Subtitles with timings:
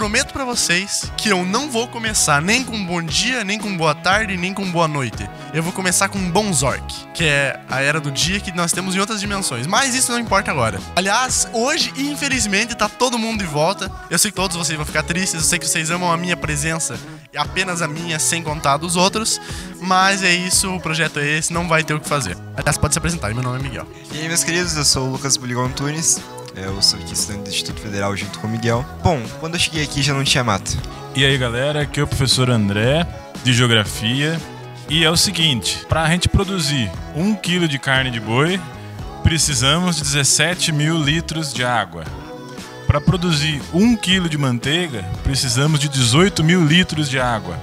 [0.00, 3.94] prometo para vocês que eu não vou começar nem com bom dia, nem com boa
[3.94, 5.28] tarde, nem com boa noite.
[5.52, 6.82] Eu vou começar com bom Zork,
[7.12, 9.66] que é a era do dia que nós temos em outras dimensões.
[9.66, 10.80] Mas isso não importa agora.
[10.96, 13.92] Aliás, hoje, infelizmente, tá todo mundo de volta.
[14.08, 16.34] Eu sei que todos vocês vão ficar tristes, eu sei que vocês amam a minha
[16.34, 16.98] presença
[17.36, 19.38] apenas a minha, sem contar dos outros.
[19.82, 22.38] Mas é isso, o projeto é esse, não vai ter o que fazer.
[22.56, 23.86] Aliás, pode se apresentar, meu nome é Miguel.
[24.12, 26.18] E aí, meus queridos, eu sou o Lucas Buligão Antunes.
[26.54, 28.84] Eu sou aqui estudante do Instituto Federal junto com o Miguel.
[29.02, 30.76] Bom, quando eu cheguei aqui já não tinha mato.
[31.14, 33.06] E aí galera, aqui é o professor André,
[33.44, 34.40] de Geografia.
[34.88, 38.60] E é o seguinte, para a gente produzir um quilo de carne de boi,
[39.22, 42.04] precisamos de 17 mil litros de água.
[42.86, 47.56] Para produzir um quilo de manteiga, precisamos de 18 mil litros de água.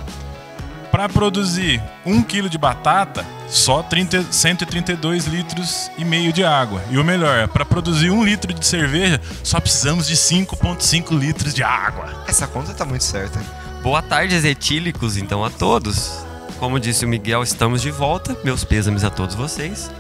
[0.98, 6.82] Para produzir um quilo de batata, só 30, 132 litros e meio de água.
[6.90, 11.62] E o melhor, para produzir um litro de cerveja, só precisamos de 5,5 litros de
[11.62, 12.26] água.
[12.28, 13.40] Essa conta tá muito certa.
[13.84, 16.26] Boa tarde, etílicos, então, a todos.
[16.58, 18.36] Como disse o Miguel, estamos de volta.
[18.44, 19.92] Meus pêsames a todos vocês.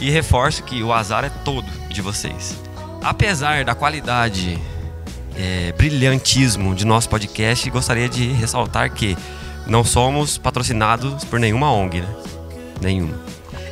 [0.00, 2.56] E reforço que o azar é todo de vocês.
[3.02, 4.58] Apesar da qualidade,
[5.36, 9.14] é, brilhantismo de nosso podcast, gostaria de ressaltar que
[9.66, 12.08] não somos patrocinados por nenhuma ONG, né?
[12.80, 13.14] Nenhuma.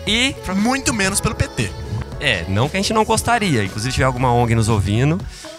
[0.07, 0.35] E.
[0.55, 1.71] Muito menos pelo PT.
[2.21, 3.65] É, não que a gente não gostaria.
[3.65, 5.19] Inclusive, se tiver alguma ONG nos ouvindo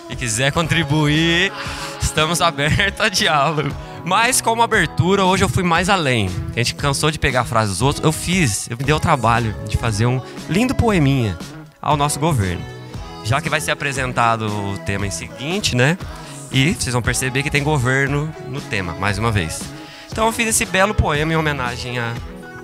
[0.09, 1.51] e quiser contribuir,
[1.99, 3.71] estamos abertos a diálogo.
[4.05, 6.29] Mas como abertura, hoje eu fui mais além.
[6.51, 8.03] A gente cansou de pegar a frase dos outros.
[8.03, 11.38] Eu fiz, eu me dei o trabalho de fazer um lindo poeminha
[11.81, 12.63] ao nosso governo.
[13.23, 15.97] Já que vai ser apresentado o tema em seguinte, né?
[16.51, 19.61] E vocês vão perceber que tem governo no tema, mais uma vez.
[20.11, 22.13] Então eu fiz esse belo poema em homenagem a,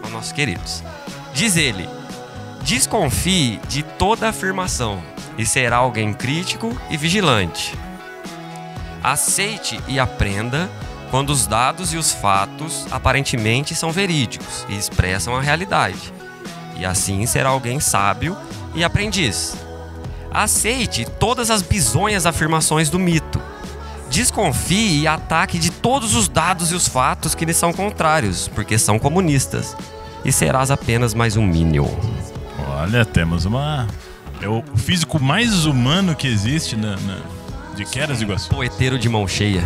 [0.04, 0.84] aos nossos queridos.
[1.34, 1.88] Diz ele:
[2.62, 5.02] Desconfie de toda afirmação
[5.38, 7.78] e será alguém crítico e vigilante.
[9.02, 10.70] Aceite e aprenda
[11.10, 16.14] quando os dados e os fatos aparentemente são verídicos e expressam a realidade.
[16.76, 18.36] E assim será alguém sábio
[18.76, 19.56] e aprendiz.
[20.32, 23.42] Aceite todas as bizonhas afirmações do mito.
[24.10, 28.78] Desconfie e ataque de todos os dados e os fatos que lhe são contrários, porque
[28.78, 29.76] são comunistas.
[30.26, 31.90] E serás apenas mais um Minion.
[32.70, 33.88] Olha, temos uma.
[34.42, 37.18] É o físico mais humano que existe na, na...
[37.76, 38.50] de Queras de Iguaçu.
[38.50, 39.64] Poeteiro de mão cheia.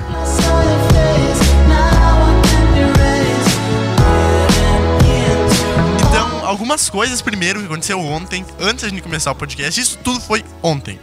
[6.09, 9.79] Então, algumas coisas primeiro que aconteceu ontem, antes de começar o podcast.
[9.79, 10.99] Isso tudo foi ontem.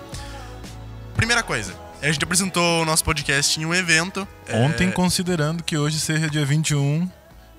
[1.15, 4.27] Primeira coisa, a gente apresentou o nosso podcast em um evento.
[4.51, 4.93] Ontem, é...
[4.93, 7.11] considerando que hoje seja dia 21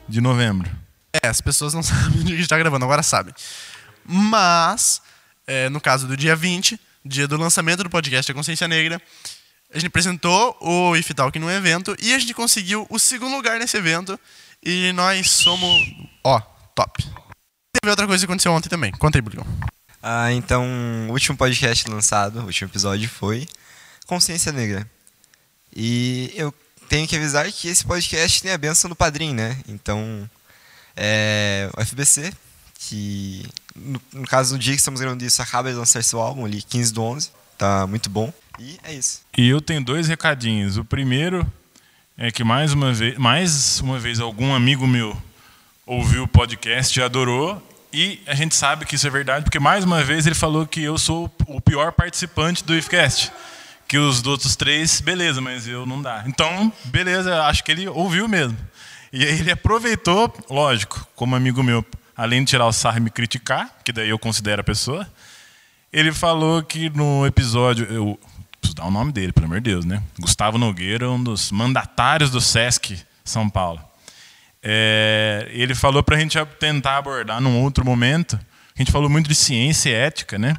[0.07, 0.69] de novembro.
[1.21, 3.33] É, as pessoas não sabem que a gente tá gravando, agora sabem.
[4.05, 5.01] Mas,
[5.45, 9.01] é, no caso do dia 20, dia do lançamento do podcast A Consciência Negra,
[9.73, 13.77] a gente apresentou o IFTalk no evento e a gente conseguiu o segundo lugar nesse
[13.77, 14.19] evento.
[14.63, 15.71] E nós somos,
[16.23, 16.39] ó,
[16.73, 17.03] top.
[17.03, 18.91] Teve outra coisa que aconteceu ontem também.
[18.91, 19.45] Conta aí, Brigão.
[20.01, 20.65] Ah, então,
[21.09, 23.47] o último podcast lançado, o último episódio foi
[24.09, 24.89] Consciência Negra.
[25.75, 26.51] E eu
[26.89, 29.55] tenho que avisar que esse podcast tem a benção do padrinho, né?
[29.67, 30.27] Então,
[30.97, 32.33] é, o FBC,
[32.79, 36.43] que no, no, caso do dia que estamos gravando isso, acaba de lançar seu álbum
[36.43, 37.29] ali, 15 do 11.
[37.55, 38.33] Tá muito bom.
[38.57, 39.21] E é isso.
[39.37, 40.77] E eu tenho dois recadinhos.
[40.77, 41.45] O primeiro
[42.17, 45.15] é que mais uma vez, mais uma vez algum amigo meu
[45.85, 47.61] ouviu o podcast e adorou.
[47.93, 50.81] E a gente sabe que isso é verdade, porque mais uma vez ele falou que
[50.81, 53.31] eu sou o pior participante do IFCast.
[53.89, 56.23] Que os outros três, beleza, mas eu não dá.
[56.27, 58.55] Então, beleza, acho que ele ouviu mesmo.
[59.11, 61.83] E aí ele aproveitou, lógico, como amigo meu,
[62.15, 65.11] além de tirar o sarro e me criticar, que daí eu considero a pessoa,
[65.91, 68.19] ele falou que no episódio, eu
[68.61, 70.03] preciso dar o nome dele, pelo amor de Deus, né?
[70.19, 73.81] Gustavo Nogueira, um dos mandatários do SESC São Paulo.
[74.61, 78.35] É, ele falou para a gente tentar abordar num outro momento.
[78.35, 80.55] A gente falou muito de ciência e ética, né?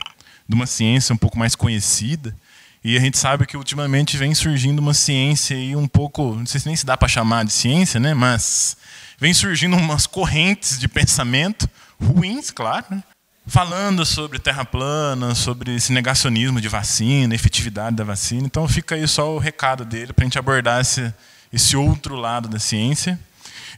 [0.49, 2.35] De uma ciência um pouco mais conhecida.
[2.83, 6.61] E a gente sabe que ultimamente vem surgindo uma ciência aí um pouco, não sei
[6.61, 8.15] se nem se dá para chamar de ciência, né?
[8.15, 8.77] Mas
[9.19, 11.69] vem surgindo umas correntes de pensamento
[12.01, 13.03] ruins, claro, né?
[13.47, 18.47] falando sobre terra plana, sobre esse negacionismo de vacina, efetividade da vacina.
[18.47, 21.13] Então fica aí só o recado dele para a gente abordar esse,
[21.53, 23.19] esse outro lado da ciência.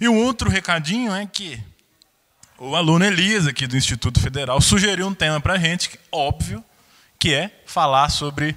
[0.00, 1.58] E um outro recadinho é que
[2.58, 6.62] o aluno Elias, aqui do Instituto Federal, sugeriu um tema para a gente, óbvio,
[7.18, 8.56] que é falar sobre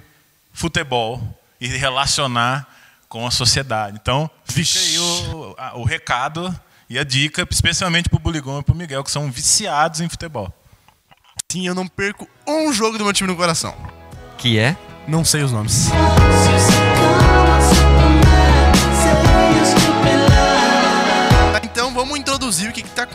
[0.56, 1.22] futebol
[1.60, 2.66] e relacionar
[3.08, 3.98] com a sociedade.
[4.00, 6.58] Então, fica aí o, o recado
[6.88, 10.08] e a dica, especialmente para o Buligão e para o Miguel, que são viciados em
[10.08, 10.52] futebol.
[11.52, 13.74] Sim, eu não perco um jogo do meu time no coração.
[14.38, 14.76] Que é?
[15.06, 15.90] Não sei os nomes.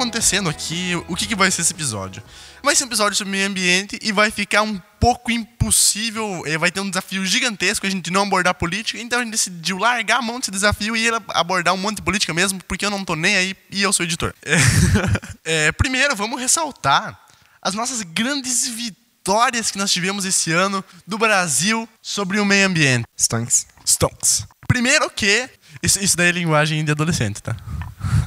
[0.01, 2.23] Acontecendo aqui, o que, que vai ser esse episódio?
[2.63, 6.71] Vai ser um episódio sobre meio ambiente e vai ficar um pouco impossível, eh, vai
[6.71, 10.21] ter um desafio gigantesco a gente não abordar política, então a gente decidiu largar a
[10.21, 13.15] mão desse desafio e ir abordar um monte de política mesmo, porque eu não tô
[13.15, 14.33] nem aí e eu sou editor.
[15.43, 17.19] É, primeiro, vamos ressaltar
[17.59, 23.05] as nossas grandes vitórias que nós tivemos esse ano do Brasil sobre o meio ambiente.
[23.17, 23.65] Stonks.
[23.83, 24.45] Stonks.
[24.67, 25.49] Primeiro que.
[25.81, 27.57] Isso, isso daí é linguagem de adolescente, tá?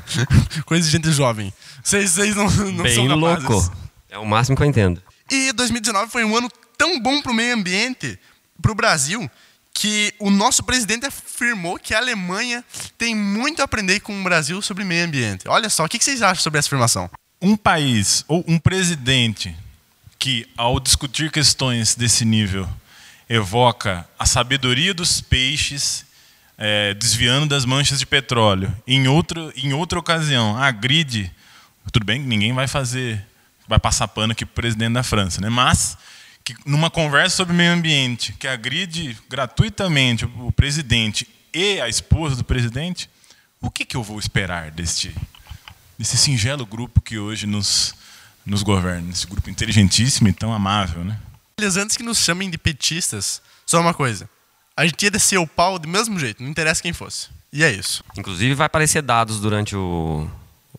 [0.65, 1.53] Coisa de gente jovem.
[1.83, 3.49] Vocês, vocês não, não Bem são capazes.
[3.49, 3.77] louco.
[4.09, 5.03] É o máximo que eu entendo.
[5.31, 8.19] E 2019 foi um ano tão bom para o meio ambiente,
[8.61, 9.31] para o Brasil,
[9.73, 12.65] que o nosso presidente afirmou que a Alemanha
[12.97, 15.49] tem muito a aprender com o Brasil sobre meio ambiente.
[15.49, 17.11] Olha só, o que vocês acham sobre essa afirmação?
[17.43, 19.55] Um país ou um presidente
[20.19, 22.69] que, ao discutir questões desse nível,
[23.29, 26.04] evoca a sabedoria dos peixes,
[26.57, 31.33] é, desviando das manchas de petróleo, em outra, em outra ocasião agride,
[31.93, 33.25] tudo bem que ninguém vai fazer,
[33.69, 35.49] vai passar pano aqui para o presidente da França, né?
[35.49, 35.97] mas
[36.45, 42.45] que numa conversa sobre meio ambiente, que agride gratuitamente o presidente e a esposa do
[42.45, 43.09] presidente,
[43.61, 45.15] o que, que eu vou esperar deste,
[45.99, 47.95] desse singelo grupo que hoje nos,
[48.45, 51.19] nos governa, esse grupo inteligentíssimo e tão amável, né?
[51.79, 54.29] Antes que nos chamem de petistas, só uma coisa.
[54.77, 57.29] A gente ia descer o pau do mesmo jeito, não interessa quem fosse.
[57.53, 58.03] E é isso.
[58.17, 60.29] Inclusive vai aparecer dados durante o,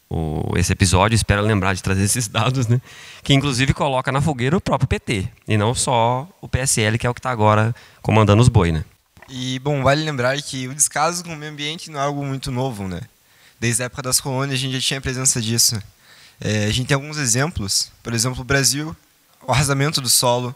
[0.10, 2.82] o, esse episódio, espero lembrar de trazer esses dados, né?
[3.24, 7.10] Que inclusive coloca na fogueira o próprio PT, e não só o PSL, que é
[7.10, 8.84] o que está agora comandando os boi, né?
[9.30, 12.52] E, bom, vale lembrar que o descaso com o meio ambiente não é algo muito
[12.52, 13.02] novo, né?
[13.60, 15.82] Desde a época das colônias a gente já tinha presença disso.
[16.40, 17.92] É, a gente tem alguns exemplos.
[18.04, 18.96] Por exemplo, o Brasil,
[19.42, 20.54] o arrasamento do solo,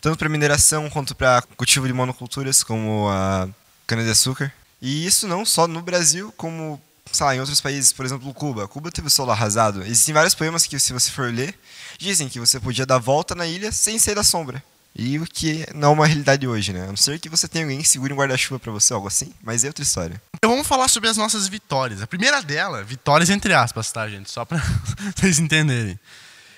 [0.00, 3.48] tanto para mineração quanto para cultivo de monoculturas, como a
[3.86, 4.52] cana-de-açúcar.
[4.80, 6.80] E isso não só no Brasil, como
[7.12, 8.68] sei lá, em outros países, por exemplo, Cuba.
[8.68, 9.82] Cuba teve o solo arrasado.
[9.82, 11.58] Existem vários poemas que, se você for ler,
[11.98, 14.62] dizem que você podia dar volta na ilha sem sair da sombra.
[14.94, 16.82] E o que não é uma realidade hoje, né?
[16.84, 19.32] A não ser que você tenha alguém que segure um guarda-chuva para você, algo assim,
[19.42, 20.20] mas é outra história.
[20.36, 22.02] Então vamos falar sobre as nossas vitórias.
[22.02, 24.30] A primeira dela, vitórias entre aspas, tá, gente?
[24.30, 24.60] Só para
[25.14, 25.98] vocês entenderem.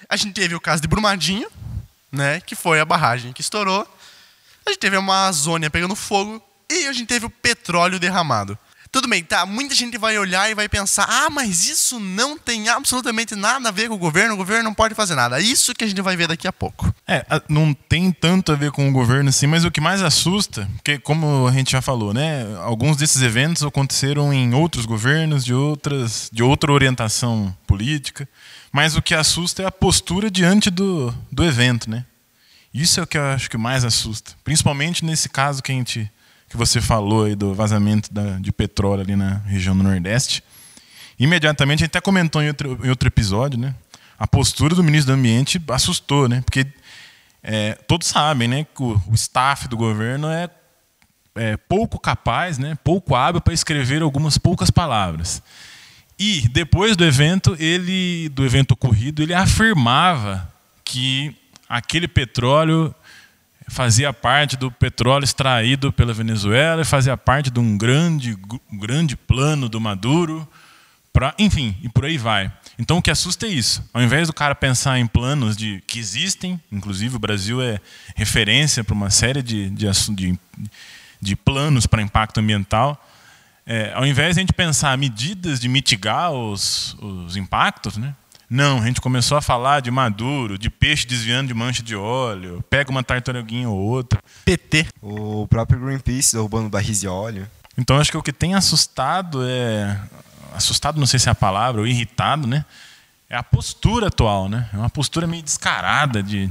[0.09, 1.49] A gente teve o caso de Brumadinho,
[2.13, 2.41] né?
[2.41, 3.89] Que foi a barragem que estourou.
[4.65, 8.57] A gente teve a Amazônia pegando fogo e a gente teve o petróleo derramado.
[8.93, 9.47] Tudo bem, tá?
[9.47, 13.73] Muita gente vai olhar e vai pensar: ah, mas isso não tem absolutamente nada a
[13.73, 15.41] ver com o governo, o governo não pode fazer nada.
[15.41, 16.95] Isso que a gente vai ver daqui a pouco.
[17.09, 20.69] É, não tem tanto a ver com o governo assim, mas o que mais assusta,
[20.75, 25.55] porque como a gente já falou, né, alguns desses eventos aconteceram em outros governos, de
[25.55, 28.29] outras, de outra orientação política,
[28.73, 32.05] mas o que assusta é a postura diante do, do evento, né?
[32.73, 36.11] Isso é o que eu acho que mais assusta, principalmente nesse caso que a gente
[36.49, 40.43] que você falou aí do vazamento da- de petróleo ali na região do Nordeste.
[41.19, 43.75] Imediatamente, a gente até comentou em outro, em outro episódio, né?
[44.19, 46.43] A postura do ministro do Ambiente assustou, né?
[46.43, 46.67] Porque
[47.43, 50.49] é, todos sabem, né, que o, o staff do governo é,
[51.35, 55.43] é pouco capaz, né, pouco hábil para escrever algumas poucas palavras.
[56.19, 60.53] E depois do evento, ele, do evento ocorrido, ele afirmava
[60.85, 61.35] que
[61.69, 62.95] aquele petróleo
[63.69, 68.37] fazia parte do petróleo extraído pela Venezuela fazia parte de um grande,
[68.71, 70.47] grande plano do Maduro,
[71.13, 72.53] pra, enfim, e por aí vai.
[72.79, 73.83] Então o que assusta é isso.
[73.93, 77.81] Ao invés do cara pensar em planos de que existem, inclusive o Brasil é
[78.15, 80.39] referência para uma série de, de, de,
[81.21, 83.03] de planos para impacto ambiental,
[83.67, 88.15] é, ao invés de a gente pensar medidas de mitigar os, os impactos, né?
[88.49, 92.63] Não, a gente começou a falar de maduro, de peixe desviando de mancha de óleo,
[92.69, 94.23] pega uma tartaruguinha ou outra.
[94.45, 94.89] PT.
[95.01, 97.49] O próprio Greenpeace derrubando barris de óleo.
[97.79, 99.99] Então acho que o que tem assustado é
[100.55, 102.65] assustado, não sei se é a palavra, ou irritado, né?
[103.31, 104.69] É a postura atual, né?
[104.71, 106.51] É uma postura meio descarada de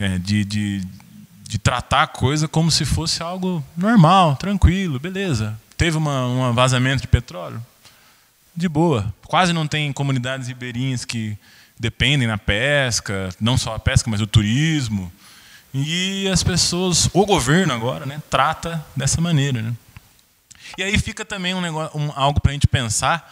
[0.00, 0.82] é, de, de,
[1.42, 5.58] de tratar a coisa como se fosse algo normal, tranquilo, beleza.
[5.76, 7.64] Teve um vazamento de petróleo,
[8.54, 9.12] de boa.
[9.26, 11.36] Quase não tem comunidades ribeirinhas que
[11.78, 15.12] dependem da pesca, não só a pesca, mas o turismo.
[15.72, 19.72] E as pessoas, o governo agora, né, trata dessa maneira, né?
[20.78, 23.28] E aí fica também um negócio, um- algo para a gente pensar.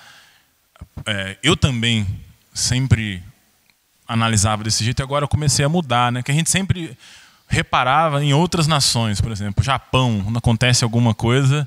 [1.07, 2.05] É, eu também
[2.53, 3.23] sempre
[4.07, 6.23] analisava desse jeito e agora eu comecei a mudar, né?
[6.23, 6.97] Que a gente sempre
[7.49, 11.67] reparava em outras nações, por exemplo, Japão, quando acontece alguma coisa,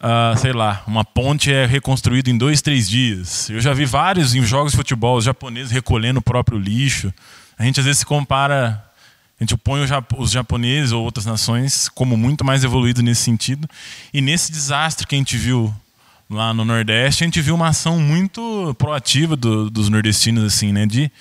[0.00, 3.50] ah, sei lá, uma ponte é reconstruída em dois, três dias.
[3.50, 7.12] Eu já vi vários em jogos de futebol os japoneses recolhendo o próprio lixo.
[7.58, 8.82] A gente às vezes se compara,
[9.38, 9.82] a gente põe
[10.16, 13.68] os japoneses ou outras nações como muito mais evoluídos nesse sentido.
[14.12, 15.74] E nesse desastre que a gente viu
[16.30, 20.86] lá no Nordeste, a gente viu uma ação muito proativa do, dos nordestinos, assim, né?
[20.86, 21.12] De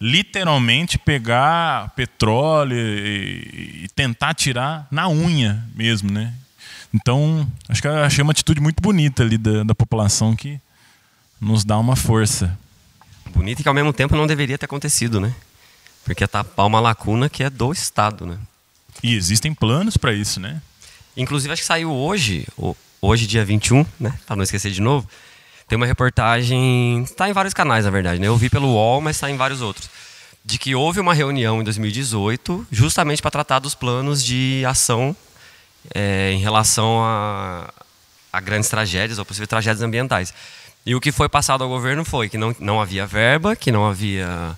[0.00, 6.32] literalmente pegar petróleo e, e, tentar tirar na unha mesmo, né?
[6.92, 10.60] Então, acho que achei uma atitude muito bonita ali da, da população que
[11.40, 12.58] nos dá uma força.
[13.34, 15.32] Bonita e que ao mesmo tempo não deveria ter acontecido, né?
[16.04, 18.38] Porque é tapar uma lacuna que é do Estado, né?
[19.02, 20.60] E existem planos para isso, né?
[21.16, 22.46] Inclusive, acho que saiu hoje,
[23.00, 24.12] hoje dia 21, né?
[24.26, 25.08] Para não esquecer de novo,
[25.68, 28.26] tem uma reportagem, está em vários canais, na verdade, né?
[28.26, 29.88] Eu vi pelo UOL, mas está em vários outros.
[30.44, 35.14] De que houve uma reunião em 2018, justamente para tratar dos planos de ação
[35.94, 37.72] é, em relação a,
[38.32, 40.34] a, grandes tragédias ou possíveis tragédias ambientais.
[40.84, 43.86] E o que foi passado ao governo foi que não, não havia verba, que não
[43.86, 44.56] havia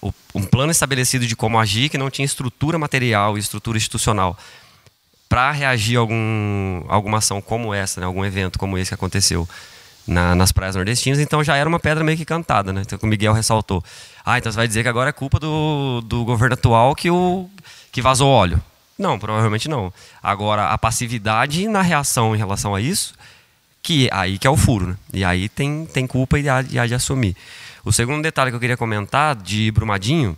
[0.00, 4.36] o, um plano estabelecido de como agir, que não tinha estrutura material e estrutura institucional
[5.28, 8.06] para reagir a algum, alguma ação como essa, né?
[8.06, 9.48] algum evento como esse que aconteceu
[10.06, 12.82] na, nas praias nordestinas, então já era uma pedra meio que cantada, né?
[12.84, 13.82] Então o Miguel ressaltou.
[14.24, 17.48] Ah, então você vai dizer que agora é culpa do, do governo atual que, o,
[17.92, 18.60] que vazou óleo.
[19.00, 19.90] Não, provavelmente não.
[20.22, 23.14] Agora, a passividade na reação em relação a isso,
[23.82, 24.96] que aí que é o furo, né?
[25.14, 27.34] E aí tem, tem culpa e há, e há de assumir.
[27.82, 30.36] O segundo detalhe que eu queria comentar de Brumadinho,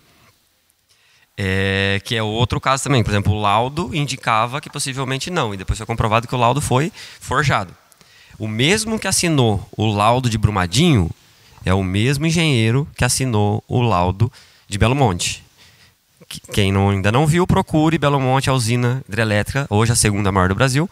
[1.36, 3.02] é, que é outro caso também.
[3.02, 6.60] Por exemplo, o laudo indicava que possivelmente não, e depois foi comprovado que o laudo
[6.60, 7.74] foi forjado.
[8.38, 11.10] O mesmo que assinou o laudo de Brumadinho
[11.64, 14.30] é o mesmo engenheiro que assinou o laudo
[14.68, 15.41] de Belo Monte.
[16.52, 20.48] Quem não, ainda não viu, procure Belo Monte, a usina hidrelétrica, hoje a segunda maior
[20.48, 20.88] do Brasil,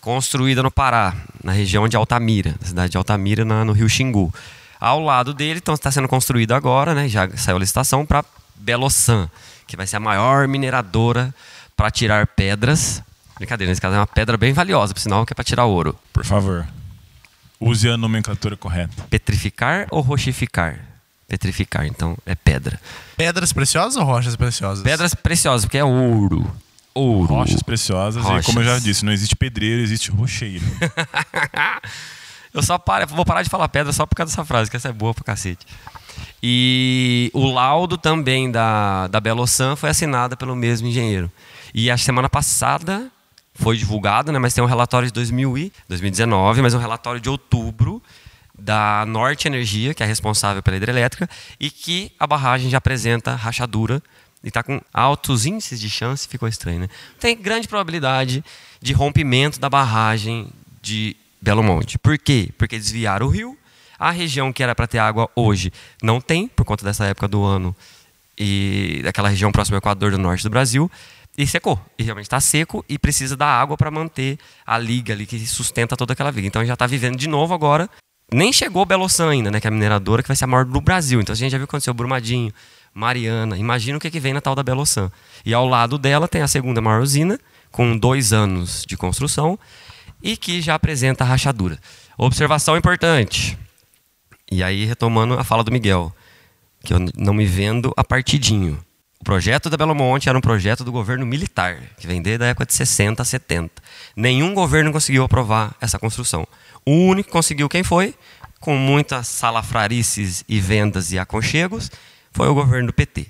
[0.00, 4.32] construída no Pará, na região de Altamira, na cidade de Altamira, na, no rio Xingu.
[4.80, 8.24] Ao lado dele, então, está sendo construído agora, né, já saiu a licitação para
[8.56, 9.30] Belossan,
[9.66, 11.34] que vai ser a maior mineradora
[11.76, 13.02] para tirar pedras
[13.40, 15.98] Brincadeira, nesse caso é uma pedra bem valiosa, por sinal que é para tirar ouro.
[16.12, 16.68] Por favor,
[17.58, 19.02] use a nomenclatura correta.
[19.08, 20.78] Petrificar ou rochificar?
[21.30, 22.80] Petrificar, então é pedra.
[23.16, 24.82] Pedras preciosas ou rochas preciosas?
[24.82, 26.50] Pedras preciosas, porque é ouro.
[26.92, 27.32] Ouro.
[27.32, 28.42] Rochas preciosas, rochas.
[28.42, 30.64] e como eu já disse, não existe pedreiro, existe rocheiro.
[32.52, 34.88] eu só para, vou parar de falar pedra só por causa dessa frase, que essa
[34.88, 35.64] é boa pra cacete.
[36.42, 41.30] E o laudo também da, da Belossan foi assinado pelo mesmo engenheiro.
[41.72, 43.06] E a semana passada
[43.54, 47.28] foi divulgado, né, mas tem um relatório de 2000 e 2019, mas um relatório de
[47.28, 48.02] outubro
[48.60, 54.02] da Norte Energia, que é responsável pela hidrelétrica, e que a barragem já apresenta rachadura
[54.42, 56.88] e está com altos índices de chance, ficou estranho, né?
[57.18, 58.44] Tem grande probabilidade
[58.80, 60.48] de rompimento da barragem
[60.80, 61.98] de Belo Monte.
[61.98, 62.50] Por quê?
[62.56, 63.56] Porque desviaram o rio,
[63.98, 67.44] a região que era para ter água hoje não tem, por conta dessa época do
[67.44, 67.76] ano
[68.38, 70.90] e daquela região próxima ao Equador do Norte do Brasil
[71.36, 71.78] e secou.
[71.98, 75.96] E realmente está seco e precisa da água para manter a liga ali que sustenta
[75.96, 76.46] toda aquela viga.
[76.46, 77.88] Então já está vivendo de novo agora.
[78.32, 80.80] Nem chegou Belossan ainda, né, que é a mineradora que vai ser a maior do
[80.80, 81.20] Brasil.
[81.20, 82.52] Então a gente já viu o que aconteceu Brumadinho,
[82.94, 83.58] Mariana.
[83.58, 85.10] Imagina o que, que vem na tal da Belossan.
[85.44, 87.38] E ao lado dela tem a segunda maior usina,
[87.70, 89.58] com dois anos de construção,
[90.22, 91.78] e que já apresenta rachadura.
[92.16, 93.58] Observação importante.
[94.50, 96.12] E aí, retomando a fala do Miguel,
[96.84, 98.78] que eu não me vendo a partidinho.
[99.20, 102.48] O projeto da Belo Monte era um projeto do governo militar, que vem desde a
[102.48, 103.70] época de 60 a 70.
[104.16, 106.48] Nenhum governo conseguiu aprovar essa construção.
[106.86, 108.14] O único que conseguiu quem foi,
[108.60, 111.90] com muitas salafrarices e vendas e aconchegos,
[112.32, 113.26] foi o governo do PT.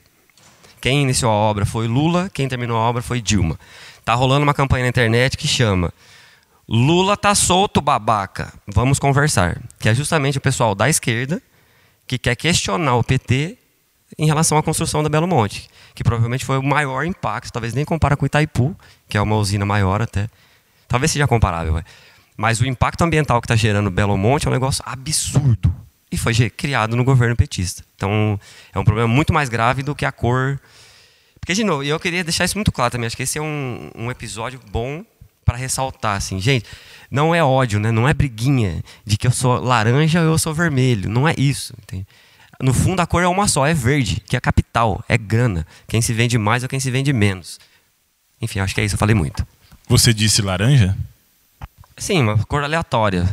[0.80, 3.59] Quem iniciou a obra foi Lula, quem terminou a obra foi Dilma.
[4.04, 5.92] Tá rolando uma campanha na internet que chama
[6.68, 8.54] Lula tá solto, babaca.
[8.64, 9.61] Vamos conversar.
[9.80, 11.42] Que é justamente o pessoal da esquerda
[12.06, 13.59] que quer questionar o PT
[14.16, 17.85] em relação à construção da Belo Monte que provavelmente foi o maior impacto, talvez nem
[17.85, 18.76] compara com Itaipu,
[19.09, 20.28] que é uma usina maior até.
[20.88, 21.85] Talvez seja comparável, vai.
[22.37, 25.75] mas o impacto ambiental que está gerando Belo Monte é um negócio absurdo.
[26.11, 27.85] E foi criado no governo petista.
[27.94, 28.38] Então,
[28.73, 30.61] é um problema muito mais grave do que a cor.
[31.38, 33.06] Porque, de novo, eu queria deixar isso muito claro também.
[33.06, 35.04] Acho que esse é um, um episódio bom
[35.44, 36.16] para ressaltar.
[36.16, 36.40] Assim.
[36.40, 36.66] Gente,
[37.09, 37.92] não é ódio, né?
[37.92, 41.09] não é briguinha de que eu sou laranja ou eu sou vermelho.
[41.09, 41.73] Não é isso.
[41.80, 42.06] Entende?
[42.62, 45.67] No fundo, a cor é uma só, é verde, que é capital, é grana.
[45.88, 47.59] Quem se vende mais ou quem se vende menos.
[48.40, 49.47] Enfim, acho que é isso, eu falei muito.
[49.88, 50.97] Você disse laranja?
[51.97, 53.29] Sim, uma cor aleatória.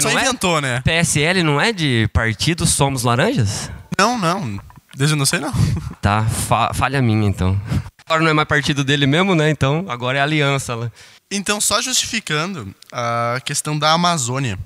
[0.00, 0.80] Só é inventou, é, né?
[0.80, 3.70] PSL não é de partido Somos Laranjas?
[3.98, 4.60] Não, não.
[4.96, 5.52] Desde eu não sei, não.
[6.00, 7.60] Tá, fa falha minha, então.
[8.06, 9.50] Agora não é mais partido dele mesmo, né?
[9.50, 10.76] Então, agora é aliança.
[10.76, 10.90] Né?
[11.30, 14.58] Então, só justificando a questão da Amazônia.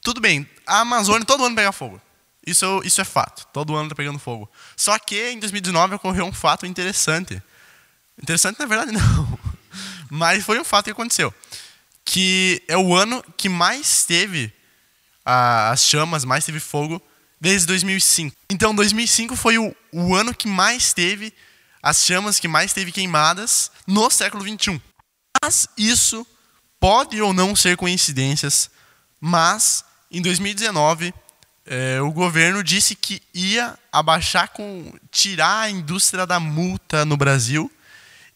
[0.00, 2.00] Tudo bem, a Amazônia todo ano pega fogo.
[2.46, 3.46] Isso, isso é fato.
[3.52, 4.50] Todo ano está pegando fogo.
[4.76, 7.40] Só que em 2019 ocorreu um fato interessante.
[8.20, 9.38] Interessante, na verdade, não.
[10.10, 11.32] Mas foi um fato que aconteceu.
[12.04, 14.52] que é o ano que mais teve
[15.24, 17.00] as chamas, mais teve fogo
[17.40, 18.36] desde 2005.
[18.50, 21.32] Então, 2005 foi o, o ano que mais teve
[21.82, 24.80] as chamas, que mais teve queimadas no século 21.
[25.42, 26.26] Mas isso
[26.78, 28.70] pode ou não ser coincidências,
[29.20, 31.14] mas em 2019
[31.66, 37.70] é, o governo disse que ia abaixar com tirar a indústria da multa no Brasil.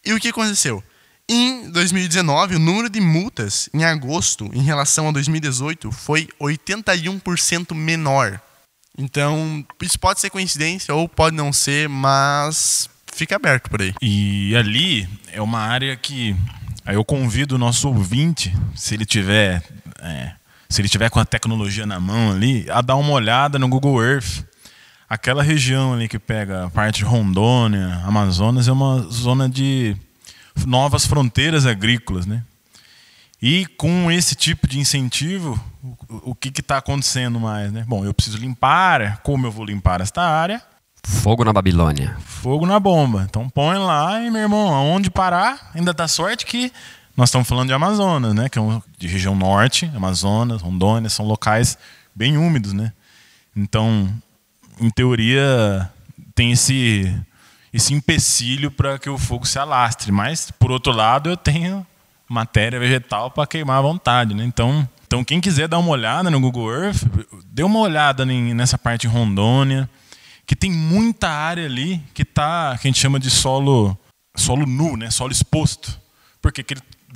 [0.04, 0.82] E o que aconteceu?
[1.28, 8.40] Em 2019, o número de multas em agosto em relação a 2018 foi 81% menor.
[8.96, 13.92] Então, isso pode ser coincidência ou pode não ser, mas fica aberto por aí.
[14.00, 16.36] E ali é uma área que
[16.86, 19.62] eu convido o nosso ouvinte, se ele tiver
[20.00, 20.35] é,
[20.68, 24.02] se ele tiver com a tecnologia na mão ali, a dar uma olhada no Google
[24.02, 24.44] Earth.
[25.08, 29.96] Aquela região ali que pega a parte de Rondônia, Amazonas, é uma zona de
[30.66, 32.42] novas fronteiras agrícolas, né?
[33.40, 35.62] E com esse tipo de incentivo,
[36.08, 37.84] o, o que está acontecendo mais, né?
[37.86, 40.60] Bom, eu preciso limpar, como eu vou limpar esta área?
[41.04, 42.16] Fogo na Babilônia.
[42.24, 43.24] Fogo na bomba.
[43.28, 46.72] Então põe lá e, meu irmão, aonde parar, ainda dá sorte que
[47.16, 48.48] nós estamos falando de Amazonas, né?
[48.48, 51.78] Que é uma, de região norte, Amazonas, Rondônia, são locais
[52.14, 52.92] bem úmidos, né?
[53.56, 54.12] Então,
[54.78, 55.90] em teoria,
[56.34, 57.14] tem esse
[57.72, 60.10] esse empecilho para que o fogo se alastre.
[60.10, 61.86] Mas, por outro lado, eu tenho
[62.28, 64.44] matéria vegetal para queimar à vontade, né?
[64.44, 67.04] Então, então, quem quiser dar uma olhada no Google Earth,
[67.46, 69.88] dê uma olhada nessa parte em Rondônia,
[70.44, 73.96] que tem muita área ali que tá, que a gente chama de solo
[74.36, 75.10] solo nu, né?
[75.10, 75.98] Solo exposto.
[76.42, 76.64] Porque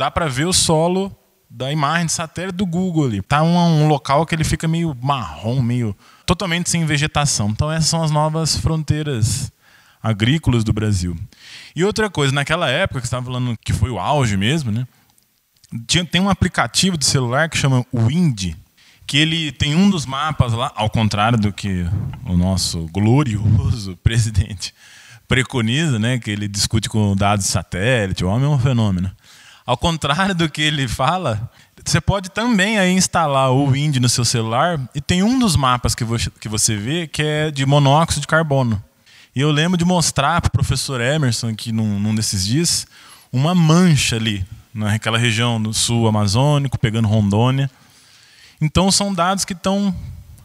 [0.01, 1.15] dá para ver o solo
[1.51, 3.21] da imagem de satélite do Google ali.
[3.21, 7.51] Tá um, um, local que ele fica meio marrom, meio totalmente sem vegetação.
[7.51, 9.53] Então essas são as novas fronteiras
[10.03, 11.15] agrícolas do Brasil.
[11.77, 14.87] E outra coisa, naquela época que estava falando que foi o auge mesmo, né?
[15.87, 18.55] Tinha, tem um aplicativo de celular que chama Wind,
[19.07, 21.85] que ele tem um dos mapas lá, ao contrário do que
[22.25, 24.73] o nosso glorioso presidente
[25.29, 29.13] preconiza, né, que ele discute com dados satélite, o homem é um fenômeno.
[29.71, 31.49] Ao contrário do que ele fala,
[31.85, 35.95] você pode também aí instalar o Wind no seu celular e tem um dos mapas
[35.95, 38.83] que você, vê que é de monóxido de carbono.
[39.33, 42.85] E eu lembro de mostrar para o professor Emerson, que num, num desses dias,
[43.33, 47.71] uma mancha ali, naquela região do sul amazônico, pegando Rondônia.
[48.61, 49.95] Então são dados que estão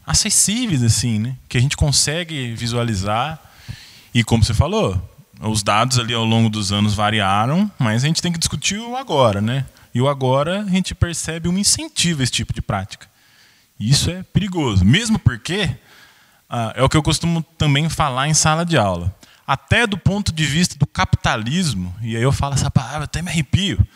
[0.06, 1.34] acessíveis, assim, né?
[1.48, 3.42] que a gente consegue visualizar.
[4.14, 5.02] E como você falou,
[5.40, 8.96] os dados ali ao longo dos anos variaram, mas a gente tem que discutir o
[8.96, 9.66] agora, né?
[9.94, 13.06] E o agora a gente percebe um incentivo a esse tipo de prática.
[13.78, 15.70] E isso é perigoso, mesmo porque
[16.48, 19.14] ah, é o que eu costumo também falar em sala de aula.
[19.46, 23.30] Até do ponto de vista do capitalismo, e aí eu falo essa palavra, até me
[23.30, 23.86] arrepio,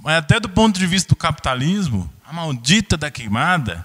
[0.00, 3.84] mas até do ponto de vista do capitalismo, a maldita da queimada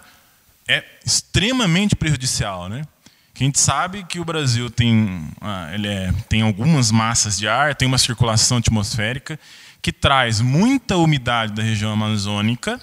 [0.68, 2.84] é extremamente prejudicial, né?
[3.34, 7.48] Que a gente sabe que o Brasil tem, ah, ele é, tem algumas massas de
[7.48, 9.40] ar, tem uma circulação atmosférica
[9.82, 12.80] que traz muita umidade da região amazônica,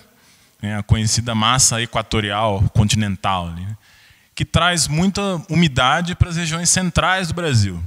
[0.61, 3.77] né, a conhecida massa equatorial continental, né,
[4.35, 7.81] que traz muita umidade para as regiões centrais do Brasil.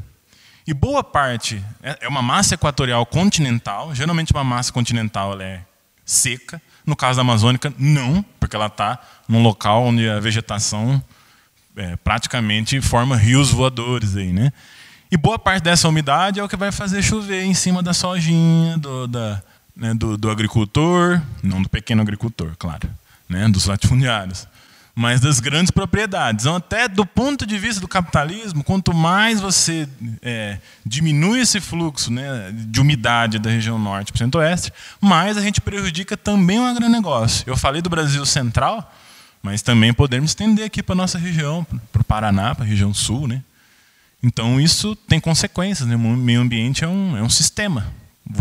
[0.66, 5.66] E boa parte é, é uma massa equatorial continental, geralmente uma massa continental ela é
[6.06, 6.62] seca.
[6.86, 11.04] No caso da amazônica, não, porque ela está num local onde a vegetação
[11.76, 14.52] é, praticamente forma rios voadores aí, né?
[15.12, 18.78] E boa parte dessa umidade é o que vai fazer chover em cima da sojinha,
[18.80, 19.44] do, da,
[19.76, 22.90] né, do, do agricultor, não do pequeno agricultor, claro,
[23.30, 24.48] né, dos latifundiários,
[24.96, 26.46] mas das grandes propriedades.
[26.46, 29.88] Então, até do ponto de vista do capitalismo, quanto mais você
[30.22, 35.42] é, diminui esse fluxo né, de umidade da região norte para o centro-oeste, mais a
[35.42, 37.44] gente prejudica também o agronegócio.
[37.48, 38.92] Eu falei do Brasil central,
[39.44, 42.94] mas também podemos estender aqui para a nossa região, para o Paraná, para a região
[42.94, 43.28] sul.
[43.28, 43.44] Né?
[44.24, 45.86] Então, isso tem consequências.
[45.86, 45.98] Né?
[45.98, 47.94] O meio ambiente é um, é um sistema.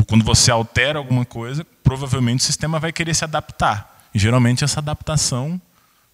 [0.07, 4.09] Quando você altera alguma coisa, provavelmente o sistema vai querer se adaptar.
[4.15, 5.61] E, geralmente, essa adaptação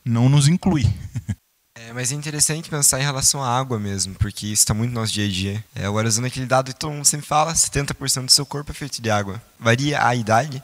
[0.02, 0.86] não nos inclui.
[1.80, 5.00] É, mas é interessante pensar em relação à água mesmo, porque isso está muito no
[5.00, 5.64] nosso dia a dia.
[5.76, 8.74] É, agora, usando aquele dado que todo mundo sempre fala, 70% do seu corpo é
[8.74, 9.40] feito de água.
[9.60, 10.60] Varia a idade,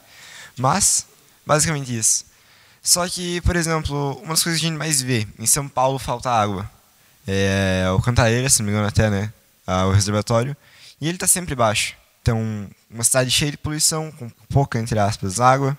[0.58, 1.06] mas,
[1.46, 2.24] basicamente isso.
[2.84, 5.98] Só que, por exemplo, uma das coisas que a gente mais vê, em São Paulo
[5.98, 6.70] falta água.
[7.26, 9.32] É o Cantareira, se não me engano até, né?
[9.66, 10.54] Ah, o reservatório.
[11.00, 11.96] E ele está sempre baixo.
[12.20, 15.74] Então, uma cidade cheia de poluição, com pouca, entre aspas, água.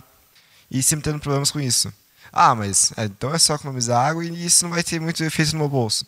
[0.70, 1.94] E sempre tendo problemas com isso.
[2.34, 5.54] Ah, mas é, então é só economizar água e isso não vai ter muito efeito
[5.54, 6.06] no meu bolso.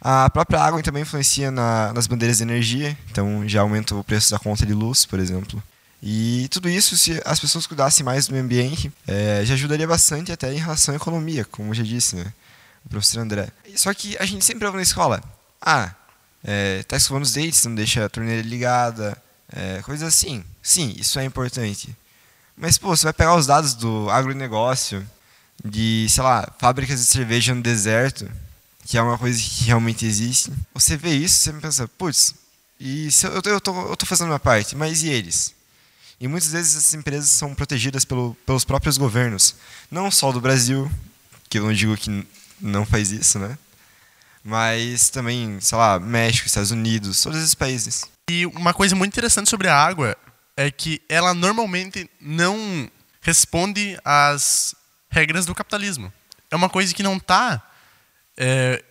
[0.00, 4.30] A própria água também influencia na, nas bandeiras de energia, então já aumenta o preço
[4.30, 5.62] da conta de luz, por exemplo.
[6.02, 10.32] E tudo isso, se as pessoas cuidassem mais do meio ambiente, é, já ajudaria bastante
[10.32, 12.32] até em relação à economia, como já disse, né?
[12.84, 13.48] O professor André.
[13.76, 15.22] Só que a gente sempre ouve na escola,
[15.60, 15.94] ah,
[16.42, 19.20] é, tá escovando os dentes, não deixa a torneira ligada,
[19.52, 20.42] é, coisas assim.
[20.62, 21.94] Sim, isso é importante.
[22.56, 25.06] Mas, pô, você vai pegar os dados do agronegócio,
[25.62, 28.30] de, sei lá, fábricas de cerveja no deserto,
[28.86, 30.52] que é uma coisa que realmente existe.
[30.74, 32.34] Você vê isso, você pensa, putz,
[32.78, 35.54] e se eu, eu, tô, eu tô fazendo a minha parte, mas e eles?
[36.20, 39.56] E muitas vezes essas empresas são protegidas pelo, pelos próprios governos.
[39.90, 40.90] Não só do Brasil,
[41.48, 42.26] que eu não digo que
[42.60, 43.56] não faz isso, né?
[44.44, 48.04] Mas também, sei lá, México, Estados Unidos, todos esses países.
[48.28, 50.16] E uma coisa muito interessante sobre a água
[50.56, 52.90] é que ela normalmente não
[53.22, 54.74] responde às
[55.08, 56.12] regras do capitalismo.
[56.50, 57.62] É uma coisa que não está.
[58.36, 58.82] É,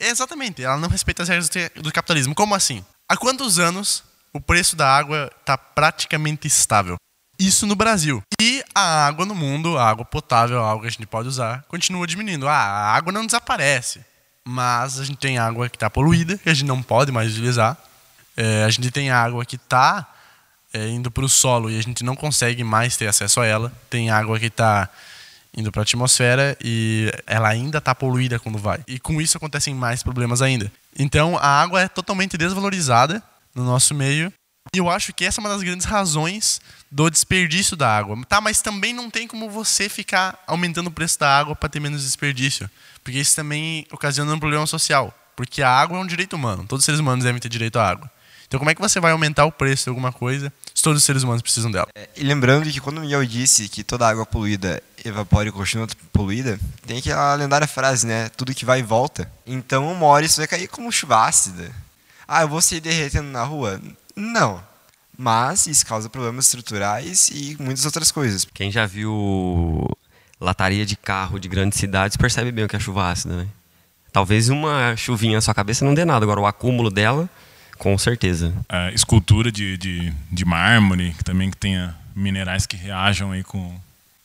[0.00, 2.34] exatamente, ela não respeita as regras do capitalismo.
[2.34, 2.84] Como assim?
[3.08, 4.02] Há quantos anos
[4.36, 6.96] o preço da água está praticamente estável?
[7.38, 8.22] Isso no Brasil.
[8.40, 11.64] E a água no mundo, a água potável, a água que a gente pode usar,
[11.68, 12.48] continua diminuindo.
[12.48, 14.00] Ah, a água não desaparece.
[14.44, 17.76] Mas a gente tem água que está poluída, que a gente não pode mais utilizar.
[18.36, 20.06] É, a gente tem água que está
[20.72, 23.72] é, indo para o solo e a gente não consegue mais ter acesso a ela.
[23.90, 24.88] Tem água que está
[25.56, 28.80] indo para a atmosfera e ela ainda está poluída quando vai.
[28.86, 30.70] E com isso acontecem mais problemas ainda.
[30.98, 33.22] Então a água é totalmente desvalorizada
[33.56, 34.32] no nosso meio.
[34.74, 38.16] E eu acho que essa é uma das grandes razões do desperdício da água.
[38.28, 41.80] Tá, mas também não tem como você ficar aumentando o preço da água para ter
[41.80, 42.68] menos desperdício.
[43.02, 45.14] Porque isso também ocasiona um problema social.
[45.34, 46.64] Porque a água é um direito humano.
[46.68, 48.10] Todos os seres humanos devem ter direito à água.
[48.46, 51.04] Então, como é que você vai aumentar o preço de alguma coisa se todos os
[51.04, 51.88] seres humanos precisam dela?
[51.96, 55.88] É, e lembrando que quando o Miguel disse que toda água poluída evapora e continua
[56.12, 58.28] poluída, tem aquela lendária frase, né?
[58.30, 59.30] Tudo que vai e volta.
[59.44, 61.72] Então, uma hora isso vai cair como chuva ácida.
[62.26, 63.80] Ah, eu vou sair derretendo na rua?
[64.14, 64.62] Não.
[65.16, 68.46] Mas isso causa problemas estruturais e muitas outras coisas.
[68.52, 69.88] Quem já viu
[70.40, 73.46] lataria de carro de grandes cidades percebe bem o que é chuva ácida, né?
[74.12, 77.28] Talvez uma chuvinha na sua cabeça não dê nada, agora o acúmulo dela
[77.78, 78.52] com certeza.
[78.68, 83.78] A escultura de, de, de mármore, que também que tenha minerais que reajam aí com,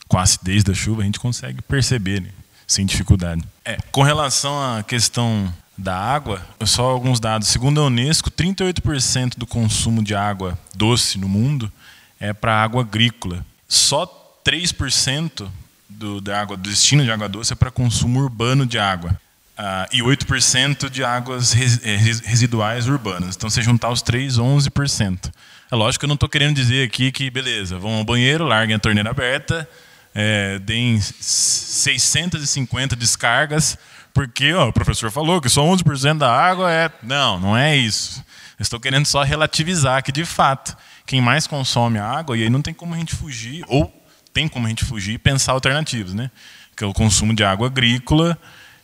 [0.07, 2.29] com a acidez da chuva, a gente consegue perceber né,
[2.65, 3.43] sem dificuldade.
[3.65, 7.47] É, com relação à questão da água, só alguns dados.
[7.47, 11.71] Segundo a Unesco, 38% do consumo de água doce no mundo
[12.19, 13.45] é para água agrícola.
[13.67, 14.05] Só
[14.45, 15.49] 3%
[15.89, 19.19] do, da água, do destino de água doce é para consumo urbano de água.
[19.57, 23.35] Uh, e 8% de águas eh, residuais urbanas.
[23.35, 25.31] Então, se juntar os três, 11%.
[25.71, 28.75] É lógico que eu não estou querendo dizer aqui que, beleza, vão ao banheiro, larguem
[28.75, 29.69] a torneira aberta,
[30.13, 33.77] é, deem 650 descargas,
[34.13, 36.89] porque ó, o professor falou que só 11% da água é.
[37.03, 38.23] Não, não é isso.
[38.59, 42.73] Estou querendo só relativizar que, de fato, quem mais consome água, e aí não tem
[42.73, 43.91] como a gente fugir, ou
[44.33, 46.29] tem como a gente fugir e pensar alternativas, né?
[46.75, 48.37] Que é o consumo de água agrícola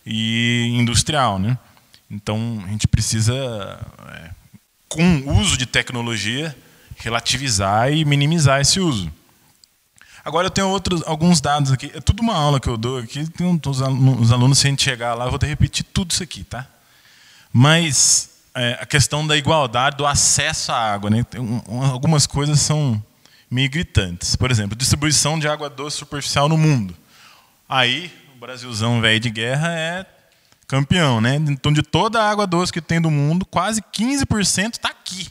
[0.05, 1.37] e industrial.
[1.37, 1.57] Né?
[2.09, 3.33] Então, a gente precisa,
[4.13, 4.29] é,
[4.89, 6.55] com o uso de tecnologia,
[6.97, 9.11] relativizar e minimizar esse uso.
[10.27, 11.89] Agora eu tenho outros, alguns dados aqui.
[11.95, 13.25] É tudo uma aula que eu dou aqui.
[13.29, 16.21] Tem uns alunos, alunos, se a gente chegar lá, eu vou ter repetir tudo isso
[16.21, 16.67] aqui, tá?
[17.53, 21.25] Mas é, a questão da igualdade, do acesso à água, né?
[21.37, 23.01] Um, algumas coisas são
[23.49, 24.35] meio gritantes.
[24.35, 26.93] Por exemplo, distribuição de água doce superficial no mundo.
[27.69, 30.05] Aí o Brasilzão velho de guerra é
[30.67, 31.35] campeão, né?
[31.35, 35.29] Então, de toda a água doce que tem do mundo, quase 15% está aqui,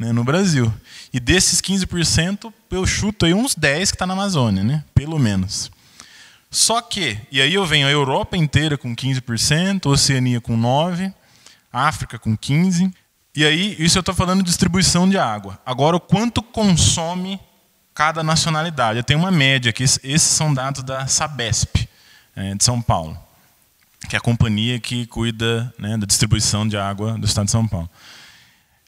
[0.00, 0.72] né, no Brasil.
[1.12, 4.82] E desses 15%, eu chuto aí uns 10 que está na Amazônia, né?
[4.94, 5.70] Pelo menos.
[6.50, 11.12] Só que, e aí eu venho a Europa inteira com 15%, Oceania com 9%,
[11.70, 12.94] África com 15%.
[13.36, 15.60] E aí, isso eu estou falando de distribuição de água.
[15.64, 17.38] Agora, o quanto consome
[17.94, 18.98] cada nacionalidade?
[18.98, 21.88] Eu tenho uma média aqui, esses são dados da Sabesp
[22.34, 23.16] é, de São Paulo,
[24.08, 27.68] que é a companhia que cuida né, da distribuição de água do estado de São
[27.68, 27.88] Paulo.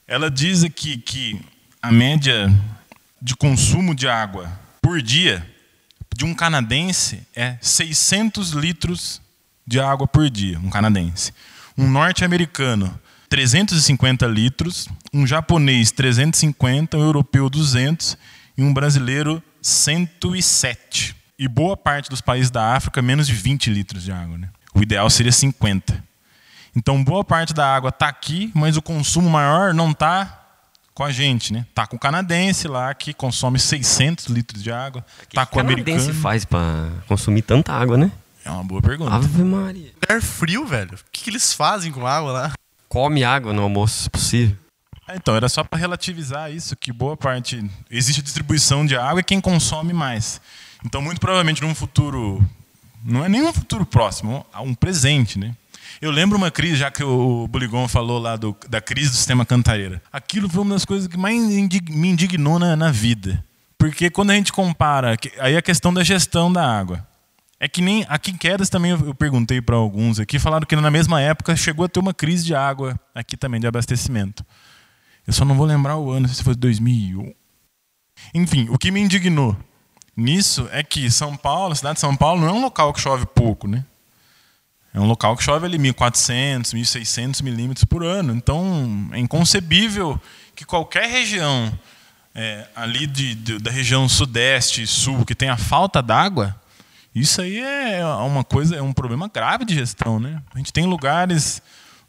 [0.06, 1.40] Ela diz aqui que
[1.80, 2.52] a média
[3.20, 5.46] de consumo de água por dia
[6.14, 9.22] de um canadense é 600 litros
[9.66, 11.32] de água por dia, um canadense.
[11.78, 18.18] Um norte-americano, 350 litros, um japonês, 350, um europeu, 200
[18.58, 21.16] e um brasileiro, 107.
[21.38, 24.36] E boa parte dos países da África, menos de 20 litros de água.
[24.36, 24.48] Né?
[24.74, 26.11] O ideal seria 50.
[26.74, 30.40] Então, boa parte da água está aqui, mas o consumo maior não está
[30.94, 31.66] com a gente, né?
[31.74, 35.04] Tá com o canadense lá que consome 600 litros de água.
[35.28, 35.96] Que tá com o americano.
[35.96, 38.10] O canadense faz para consumir tanta água, né?
[38.44, 39.14] É uma boa pergunta.
[39.14, 39.92] Ave Maria.
[40.02, 40.94] Lugar frio, velho.
[40.94, 42.52] O que, que eles fazem com água lá?
[42.88, 44.56] Come água no almoço, se possível.
[45.08, 47.64] É, Então, era só para relativizar isso, que boa parte.
[47.90, 50.40] Existe distribuição de água e quem consome mais.
[50.84, 52.44] Então, muito provavelmente, num futuro.
[53.04, 55.54] Não é nem um futuro próximo, é um presente, né?
[56.02, 59.46] Eu lembro uma crise, já que o Buligon falou lá do, da crise do sistema
[59.46, 60.02] Cantareira.
[60.12, 63.44] Aquilo foi uma das coisas que mais me indignou na, na vida.
[63.78, 67.06] Porque quando a gente compara, aí a questão da gestão da água.
[67.60, 70.90] É que nem aqui em Quedas também eu perguntei para alguns aqui, falaram que na
[70.90, 74.44] mesma época chegou a ter uma crise de água aqui também, de abastecimento.
[75.24, 77.32] Eu só não vou lembrar o ano, se foi 2001.
[78.34, 79.56] Enfim, o que me indignou
[80.16, 83.00] nisso é que São Paulo, a cidade de São Paulo, não é um local que
[83.00, 83.84] chove pouco, né?
[84.94, 88.34] É um local que chove ali 1.400, 1.600 milímetros por ano.
[88.34, 90.20] Então, é inconcebível
[90.54, 91.72] que qualquer região
[92.34, 96.54] é, ali de, de- da região sudeste e sul que tenha falta d'água,
[97.14, 100.42] isso aí é uma coisa, é um problema grave de gestão, né?
[100.54, 101.60] A gente tem lugares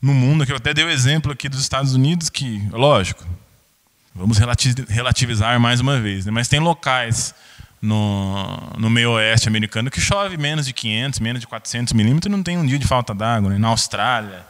[0.01, 3.25] no mundo, que eu até dei o exemplo aqui dos Estados Unidos, que, lógico,
[4.13, 6.31] vamos relati- relativizar mais uma vez, né?
[6.31, 7.33] mas tem locais
[7.83, 12.41] no, no meio oeste americano que chove menos de 500, menos de 400 milímetros não
[12.41, 13.49] tem um dia de falta d'água.
[13.49, 13.57] Né?
[13.57, 14.45] Na Austrália,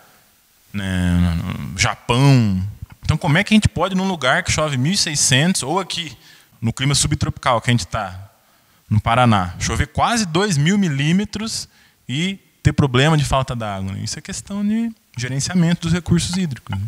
[0.72, 1.36] né?
[1.72, 2.62] no Japão.
[3.04, 6.16] Então, como é que a gente pode, num lugar que chove 1.600, ou aqui,
[6.62, 8.30] no clima subtropical que a gente está,
[8.88, 11.68] no Paraná, chover quase 2 mil milímetros
[12.08, 13.94] e ter problema de falta d'água?
[13.94, 14.02] Né?
[14.04, 16.78] Isso é questão de gerenciamento dos recursos hídricos.
[16.78, 16.86] Né?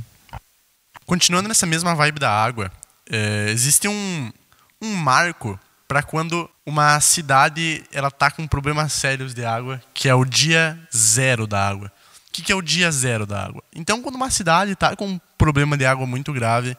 [1.08, 2.72] Continuando nessa mesma vibe da água,
[3.10, 4.32] é, existe um,
[4.80, 10.16] um marco para quando uma cidade ela tá com problemas sérios de água, que é
[10.16, 11.92] o dia zero da água.
[12.28, 13.64] O que, que é o dia zero da água?
[13.74, 16.76] Então, quando uma cidade está com um problema de água muito grave,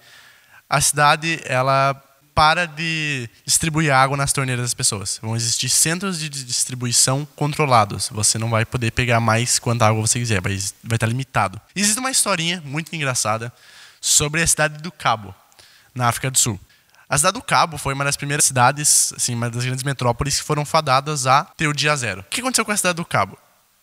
[0.68, 2.02] a cidade ela
[2.36, 5.18] para de distribuir água nas torneiras das pessoas.
[5.22, 8.10] Vão existir centros de distribuição controlados.
[8.12, 11.58] Você não vai poder pegar mais quanta água você quiser, vai, vai estar limitado.
[11.74, 13.50] Existe uma historinha muito engraçada
[13.98, 15.34] sobre a cidade do Cabo,
[15.94, 16.60] na África do Sul.
[17.08, 20.44] A cidade do Cabo foi uma das primeiras cidades, assim, uma das grandes metrópoles que
[20.44, 22.22] foram fadadas a ter o dia zero.
[22.22, 23.38] O que aconteceu com a cidade do Cabo?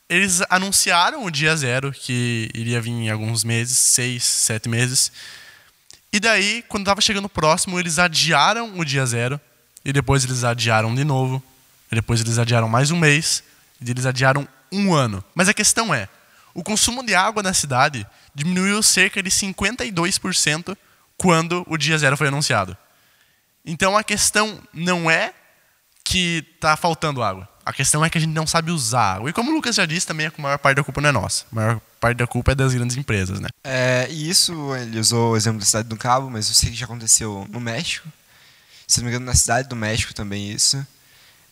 [0.10, 5.10] Eles anunciaram o dia zero, que iria vir em alguns meses, seis, sete meses.
[6.12, 9.40] E daí, quando estava chegando próximo, eles adiaram o dia zero.
[9.86, 11.42] E depois eles adiaram de novo.
[11.90, 13.42] E depois eles adiaram mais um mês.
[13.80, 15.24] E eles adiaram um ano.
[15.34, 16.10] Mas a questão é:
[16.54, 18.06] o consumo de água na cidade
[18.36, 20.78] diminuiu cerca de 52%
[21.18, 22.78] quando o dia zero foi anunciado.
[23.66, 25.34] Então a questão não é
[26.04, 27.48] que está faltando água.
[27.66, 29.30] A questão é que a gente não sabe usar água.
[29.30, 31.46] E como o Lucas já disse, também a maior parte da culpa não é nossa.
[31.52, 33.48] A maior parte da culpa é das grandes empresas, né?
[33.64, 36.76] É, e isso, ele usou o exemplo da cidade do Cabo, mas eu sei que
[36.76, 38.08] já aconteceu no México.
[38.86, 40.86] Se não me engano, na cidade do México também isso.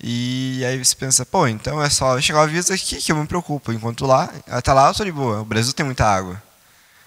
[0.04, 3.26] E aí você pensa, pô, então é só chegar o aviso aqui que eu me
[3.26, 3.72] preocupo.
[3.72, 5.42] Enquanto lá, até lá eu tô de boa.
[5.42, 6.42] O Brasil tem muita água.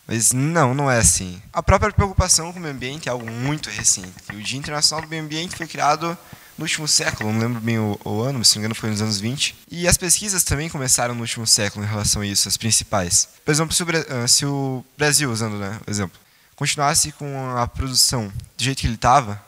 [0.07, 1.40] Mas não, não é assim.
[1.53, 4.12] A própria preocupação com o meio ambiente é algo muito recente.
[4.33, 6.17] O Dia Internacional do Meio Ambiente foi criado
[6.57, 8.90] no último século, não lembro bem o, o ano, mas se não me engano foi
[8.90, 9.57] nos anos 20.
[9.71, 13.29] E as pesquisas também começaram no último século em relação a isso, as principais.
[13.45, 16.19] Por exemplo, se o, ah, se o Brasil, usando né, o exemplo,
[16.55, 19.43] continuasse com a produção do jeito que ele estava,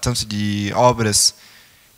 [0.00, 1.34] tanto de obras,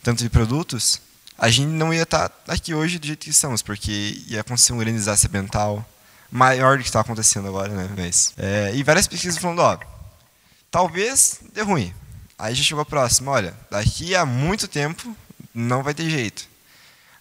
[0.01, 0.99] tanto de produtos,
[1.37, 4.77] a gente não ia estar aqui hoje do jeito que estamos, porque ia acontecer um
[4.77, 5.85] grande desastre ambiental
[6.33, 7.87] maior do que está acontecendo agora, né?
[7.95, 9.77] Mas, é, e várias pesquisas falando, ó,
[10.71, 11.93] talvez dê ruim.
[12.39, 15.15] Aí já chegou a próxima, olha, daqui a muito tempo
[15.53, 16.47] não vai ter jeito.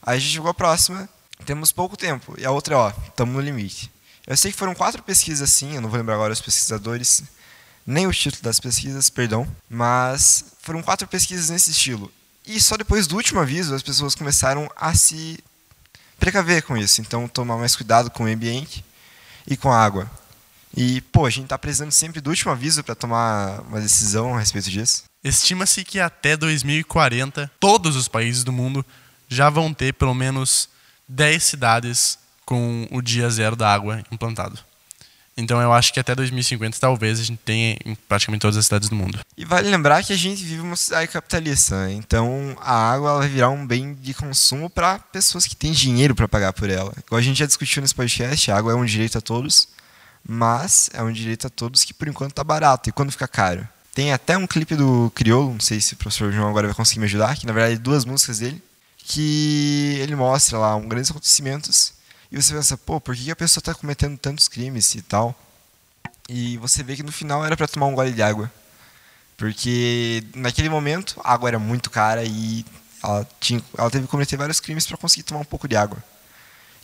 [0.01, 1.07] Aí já chegou a próxima,
[1.45, 2.35] temos pouco tempo.
[2.39, 3.93] E a outra, ó, estamos no limite.
[4.27, 7.23] Eu sei que foram quatro pesquisas assim, eu não vou lembrar agora os pesquisadores,
[7.87, 12.11] nem o título das pesquisas, perdão, mas foram quatro pesquisas nesse estilo.
[12.47, 15.39] E só depois do último aviso as pessoas começaram a se
[16.19, 18.83] precaver com isso, então tomar mais cuidado com o ambiente
[19.47, 20.11] e com a água.
[20.77, 24.39] E, pô, a gente está precisando sempre do último aviso para tomar uma decisão a
[24.39, 25.05] respeito disso.
[25.23, 28.85] Estima-se que até 2040, todos os países do mundo
[29.29, 30.69] já vão ter pelo menos
[31.09, 34.59] 10 cidades com o dia zero da água implantado.
[35.37, 38.89] Então eu acho que até 2050 talvez a gente tenha em praticamente todas as cidades
[38.89, 39.19] do mundo.
[39.37, 41.93] E vale lembrar que a gente vive uma sociedade capitalista, né?
[41.95, 46.29] então a água vai virar um bem de consumo para pessoas que têm dinheiro para
[46.29, 46.93] pagar por ela.
[47.07, 49.69] Igual a gente já discutiu nesse podcast, a água é um direito a todos,
[50.27, 53.67] mas é um direito a todos que por enquanto tá barato e quando fica caro.
[53.95, 57.01] Tem até um clipe do Criolo, não sei se o professor João agora vai conseguir
[57.01, 58.63] me ajudar, que na verdade é duas músicas dele,
[58.97, 61.93] que ele mostra lá um grandes acontecimentos
[62.33, 65.39] e você pensa, pô, por que a pessoa está cometendo tantos crimes e tal?
[66.29, 68.51] E você vê que no final era para tomar um gole de água.
[69.37, 72.65] Porque naquele momento a água era muito cara e
[73.05, 75.99] ela, tinha, ela teve que cometer vários crimes para conseguir tomar um pouco de água.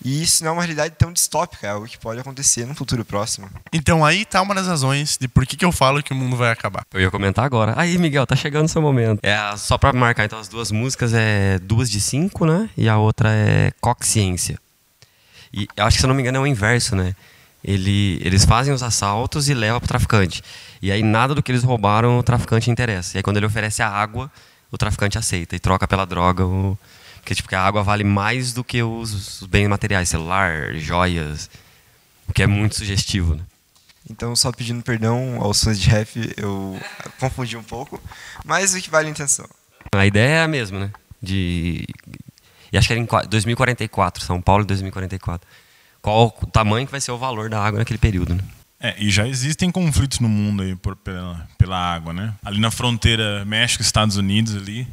[0.04, 3.04] E isso não é uma realidade tão distópica, é algo que pode acontecer no futuro
[3.04, 3.48] próximo.
[3.72, 6.36] Então aí tá uma das razões de por que, que eu falo que o mundo
[6.36, 6.84] vai acabar.
[6.92, 7.72] Eu ia comentar agora.
[7.74, 9.20] Aí, Miguel, tá chegando o seu momento.
[9.22, 12.68] É, só pra marcar, então, as duas músicas é duas de cinco, né?
[12.76, 14.58] E a outra é Coxiência.
[15.52, 17.14] E eu acho que, se eu não me engano, é o inverso, né?
[17.62, 20.42] Ele, eles fazem os assaltos e levam pro traficante.
[20.80, 23.16] E aí nada do que eles roubaram o traficante interessa.
[23.16, 24.30] E aí quando ele oferece a água,
[24.70, 26.78] o traficante aceita e troca pela droga o...
[27.16, 31.50] Porque tipo, a água vale mais do que os, os bens materiais, celular, joias,
[32.26, 33.42] o que é muito sugestivo, né?
[34.10, 36.80] Então, só pedindo perdão aos fãs de rap, eu
[37.20, 38.00] confundi um pouco,
[38.44, 39.46] mas o que vale a intenção.
[39.92, 40.90] A ideia é a mesma, né?
[41.20, 41.84] De
[42.72, 45.48] e acho que era em 2044, São Paulo 2044.
[46.00, 48.42] Qual o tamanho que vai ser o valor da água naquele período, né?
[48.80, 52.32] É, e já existem conflitos no mundo aí por, pela, pela água, né?
[52.44, 54.86] Ali na fronteira México-Estados Unidos ali,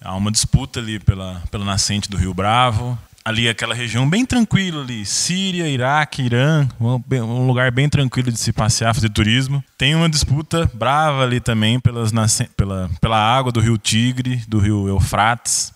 [0.00, 2.98] há uma disputa ali pela, pela nascente do Rio Bravo.
[3.22, 8.50] Ali aquela região bem tranquila ali, Síria, Iraque, Irã, um lugar bem tranquilo de se
[8.50, 9.62] passear, fazer turismo.
[9.76, 12.12] Tem uma disputa brava ali também pelas
[12.56, 15.74] pela, pela água do Rio Tigre, do Rio Eufrates.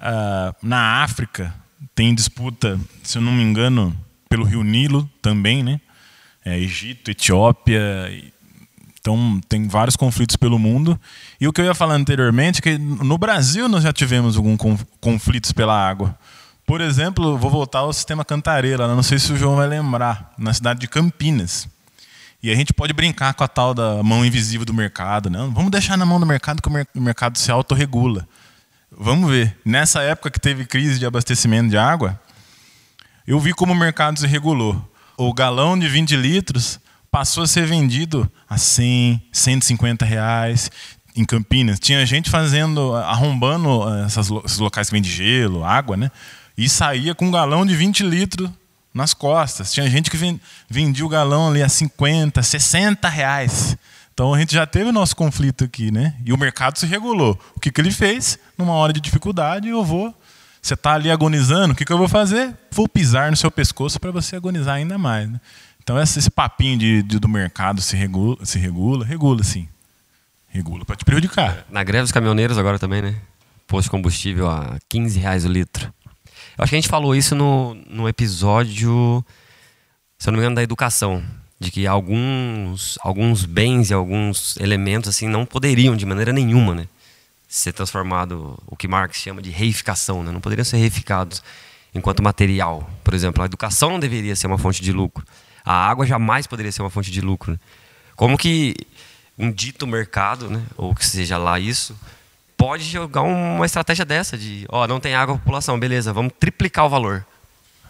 [0.00, 1.54] Uh, na África
[1.94, 3.94] tem disputa, se eu não me engano,
[4.28, 5.80] pelo Rio Nilo também, né?
[6.44, 8.08] É, Egito, Etiópia,
[9.00, 11.00] então, tem vários conflitos pelo mundo.
[11.40, 14.58] E o que eu ia falar anteriormente é que no Brasil nós já tivemos alguns
[15.00, 16.16] conflitos pela água.
[16.66, 20.52] Por exemplo, vou voltar ao sistema Cantareira, não sei se o João vai lembrar, na
[20.52, 21.66] cidade de Campinas.
[22.42, 25.30] E a gente pode brincar com a tal da mão invisível do mercado.
[25.30, 28.28] Não, vamos deixar na mão do mercado que o mercado se autorregula.
[29.02, 29.56] Vamos ver.
[29.64, 32.20] Nessa época que teve crise de abastecimento de água,
[33.26, 34.86] eu vi como o mercado se regulou.
[35.16, 36.78] O galão de 20 litros
[37.10, 40.70] passou a ser vendido a 100, 150 reais
[41.16, 41.80] em Campinas.
[41.80, 46.10] Tinha gente fazendo, arrombando eh, essas, esses locais que vendem gelo, água, né?
[46.54, 48.50] E saía com um galão de 20 litros
[48.92, 49.72] nas costas.
[49.72, 53.78] Tinha gente que vendia o galão ali a 50, 60 reais.
[54.20, 56.14] Então a gente já teve o nosso conflito aqui, né?
[56.26, 57.40] E o mercado se regulou.
[57.56, 58.38] O que, que ele fez?
[58.58, 60.14] Numa hora de dificuldade, eu vou.
[60.60, 62.54] Você está ali agonizando, o que, que eu vou fazer?
[62.70, 65.26] Vou pisar no seu pescoço para você agonizar ainda mais.
[65.26, 65.40] Né?
[65.82, 69.66] Então esse papinho de, de, do mercado se regula, se regula, regula sim.
[70.48, 71.64] Regula para te prejudicar.
[71.70, 73.16] Na greve dos caminhoneiros agora também, né?
[73.66, 75.90] Posto de combustível a 15 reais o litro.
[76.58, 79.24] Eu acho que a gente falou isso no, no episódio,
[80.18, 81.24] se eu não me engano, da educação.
[81.60, 86.88] De que alguns, alguns bens e alguns elementos assim não poderiam de maneira nenhuma, né?
[87.46, 90.32] Ser transformado, o que Marx chama de reificação, né?
[90.32, 91.42] Não poderiam ser reificados
[91.94, 92.88] enquanto material.
[93.04, 95.24] Por exemplo, a educação não deveria ser uma fonte de lucro.
[95.64, 97.52] A água jamais poderia ser uma fonte de lucro.
[97.52, 97.58] Né?
[98.16, 98.74] Como que
[99.38, 101.96] um dito mercado, né, ou que seja lá isso,
[102.56, 106.84] pode jogar uma estratégia dessa de, ó, não tem água a população, beleza, vamos triplicar
[106.84, 107.24] o valor.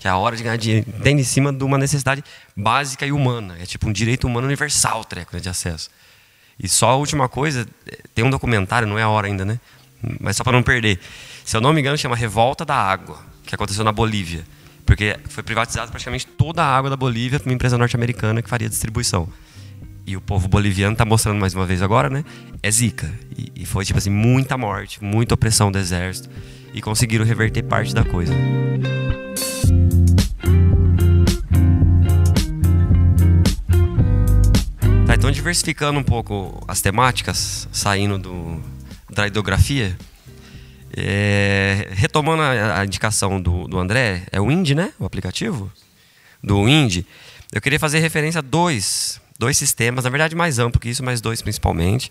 [0.01, 0.87] Que é a hora de ganhar dinheiro.
[1.03, 2.25] Tem em cima de uma necessidade
[2.57, 3.57] básica e humana.
[3.61, 5.91] É tipo um direito humano universal, treco, né, de acesso.
[6.59, 7.67] E só a última coisa,
[8.15, 9.61] tem um documentário, não é a hora ainda, né?
[10.19, 10.99] Mas só para não perder.
[11.45, 14.43] Se eu não me engano, chama Revolta da Água, que aconteceu na Bolívia.
[14.87, 18.69] Porque foi privatizada praticamente toda a água da Bolívia por uma empresa norte-americana que faria
[18.69, 19.29] distribuição.
[20.07, 22.25] E o povo boliviano está mostrando mais uma vez agora, né?
[22.63, 23.13] É zica.
[23.37, 26.31] E, e, foi, tipo assim, muita morte, muita opressão do exército.
[26.73, 28.35] E conseguiram reverter parte da coisa.
[35.07, 38.63] Tá, então diversificando um pouco as temáticas, saindo do,
[39.13, 39.97] da hidrografia,
[40.97, 44.93] é, retomando a, a indicação do, do, André, é o Indy, né?
[44.99, 45.71] O aplicativo
[46.43, 47.07] do Indy.
[47.53, 51.21] Eu queria fazer referência a dois, dois sistemas, na verdade mais amplo que isso, mas
[51.21, 52.11] dois principalmente.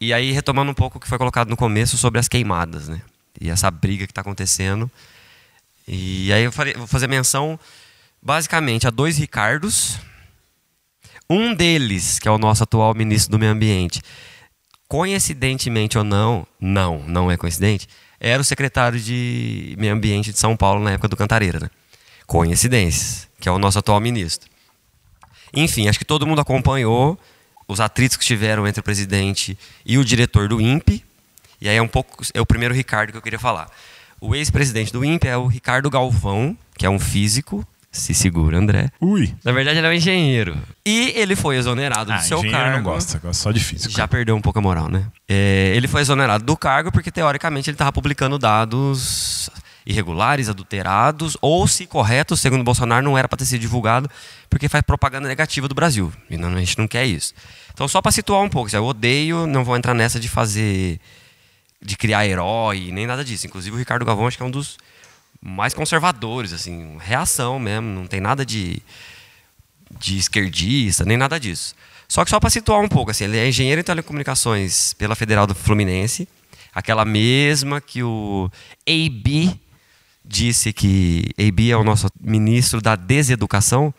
[0.00, 3.00] E aí retomando um pouco o que foi colocado no começo sobre as queimadas, né?
[3.40, 4.90] E essa briga que está acontecendo.
[5.86, 7.58] E aí eu vou fazer menção
[8.22, 9.98] basicamente a dois Ricardos.
[11.28, 14.00] Um deles, que é o nosso atual ministro do Meio Ambiente,
[14.88, 17.88] coincidentemente ou não, não, não é coincidente,
[18.20, 21.60] era o secretário de Meio Ambiente de São Paulo na época do Cantareira.
[21.60, 21.70] Né?
[23.40, 24.50] Que é o nosso atual ministro.
[25.52, 27.18] Enfim, acho que todo mundo acompanhou
[27.68, 31.04] os atritos que tiveram entre o presidente e o diretor do INPE.
[31.60, 33.70] E aí é um pouco é o primeiro Ricardo que eu queria falar.
[34.24, 38.90] O ex-presidente do INPE é o Ricardo Galvão, que é um físico se segura, André.
[39.00, 39.32] Ui.
[39.44, 40.56] Na verdade, ele é um engenheiro.
[40.84, 42.76] E ele foi exonerado ah, do seu engenheiro cargo.
[42.78, 43.94] não gosta, gosta só de físico.
[43.94, 45.06] Já perdeu um pouco a moral, né?
[45.28, 49.48] É, ele foi exonerado do cargo porque, teoricamente, ele estava publicando dados
[49.86, 54.10] irregulares, adulterados, ou, se corretos, segundo Bolsonaro, não era para ter sido divulgado,
[54.48, 56.12] porque faz propaganda negativa do Brasil.
[56.28, 57.34] E não, a gente não quer isso.
[57.72, 60.98] Então, só para situar um pouco, eu odeio, não vou entrar nessa de fazer.
[61.84, 63.46] De criar herói, nem nada disso.
[63.46, 64.78] Inclusive, o Ricardo Gavão, acho que é um dos
[65.40, 68.82] mais conservadores, assim, reação mesmo, não tem nada de,
[70.00, 71.74] de esquerdista, nem nada disso.
[72.08, 75.46] Só que só para situar um pouco, assim, ele é engenheiro em telecomunicações pela Federal
[75.46, 76.26] do Fluminense,
[76.74, 78.50] aquela mesma que o
[78.88, 79.60] AB
[80.24, 83.92] disse que AB é o nosso ministro da deseducação.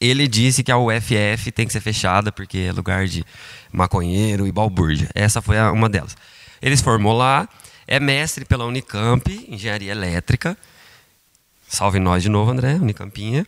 [0.00, 3.24] Ele disse que a UFF tem que ser fechada porque é lugar de
[3.72, 5.08] maconheiro e balbúrdia.
[5.14, 6.16] Essa foi uma delas.
[6.60, 7.48] Ele se formou lá,
[7.86, 10.56] é mestre pela Unicamp, engenharia elétrica.
[11.68, 13.46] Salve nós de novo, André, Unicampinha.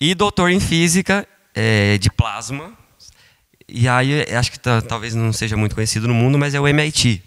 [0.00, 2.72] E doutor em física é, de plasma.
[3.68, 7.22] E aí, acho que talvez não seja muito conhecido no mundo, mas é o MIT.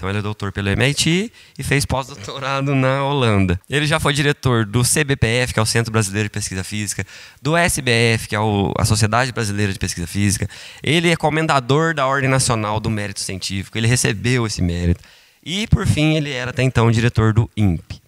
[0.00, 3.60] Então ele é doutor pelo MIT e fez pós-doutorado na Holanda.
[3.68, 7.06] Ele já foi diretor do CBPF, que é o Centro Brasileiro de Pesquisa Física,
[7.42, 8.38] do SBF, que é
[8.78, 10.48] a Sociedade Brasileira de Pesquisa Física.
[10.82, 15.04] Ele é comendador da Ordem Nacional do Mérito Científico, ele recebeu esse mérito.
[15.44, 18.00] E, por fim, ele era até então diretor do INPE.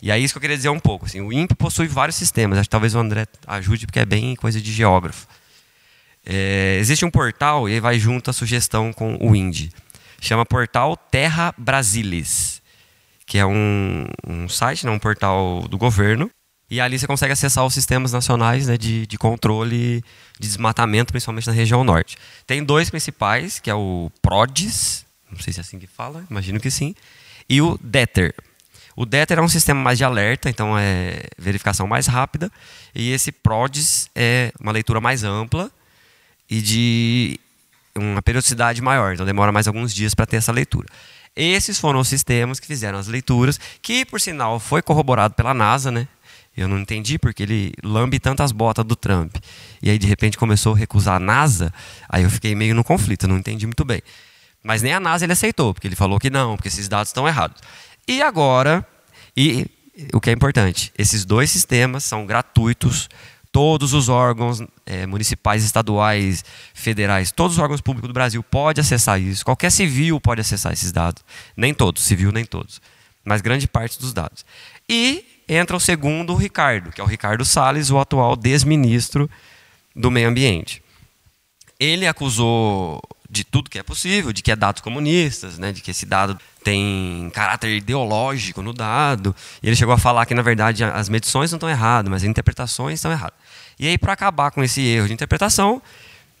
[0.00, 1.04] E aí isso que eu queria dizer um pouco.
[1.04, 2.58] Assim, o INPE possui vários sistemas.
[2.58, 5.26] Acho que talvez o André ajude, porque é bem coisa de geógrafo.
[6.24, 9.70] É, existe um portal e aí vai junto a sugestão com o INDE.
[10.20, 12.60] Chama Portal Terra Brasilis,
[13.26, 16.30] que é um, um site, né, um portal do governo.
[16.70, 20.04] E ali você consegue acessar os sistemas nacionais né, de, de controle
[20.38, 22.18] de desmatamento, principalmente na região norte.
[22.46, 26.60] Tem dois principais, que é o PRODES, não sei se é assim que fala, imagino
[26.60, 26.94] que sim,
[27.48, 28.34] e o DETER.
[28.94, 32.52] O DETER é um sistema mais de alerta, então é verificação mais rápida,
[32.94, 35.70] e esse PRODES é uma leitura mais ampla
[36.50, 37.40] e de
[37.98, 40.86] uma periodicidade maior, então demora mais alguns dias para ter essa leitura.
[41.36, 45.90] Esses foram os sistemas que fizeram as leituras, que por sinal foi corroborado pela NASA,
[45.90, 46.08] né?
[46.56, 49.36] Eu não entendi porque ele lambe tantas botas do Trump.
[49.80, 51.72] E aí de repente começou a recusar a NASA,
[52.08, 54.02] aí eu fiquei meio no conflito, não entendi muito bem.
[54.64, 57.28] Mas nem a NASA ele aceitou, porque ele falou que não, porque esses dados estão
[57.28, 57.62] errados.
[58.08, 58.84] E agora,
[59.36, 59.66] e
[60.12, 63.08] o que é importante, esses dois sistemas são gratuitos
[63.50, 66.44] todos os órgãos é, municipais, estaduais,
[66.74, 69.44] federais, todos os órgãos públicos do Brasil podem acessar isso.
[69.44, 71.24] Qualquer civil pode acessar esses dados.
[71.56, 72.80] Nem todos, civil nem todos,
[73.24, 74.44] mas grande parte dos dados.
[74.88, 79.30] E entra o segundo, o Ricardo, que é o Ricardo Salles, o atual desministro
[79.94, 80.82] do Meio Ambiente.
[81.80, 85.90] Ele acusou de tudo que é possível, de que é dados comunistas, né, de que
[85.90, 89.36] esse dado tem caráter ideológico no dado.
[89.62, 92.28] E ele chegou a falar que, na verdade, as medições não estão erradas, mas as
[92.28, 93.38] interpretações estão erradas.
[93.78, 95.82] E aí, para acabar com esse erro de interpretação,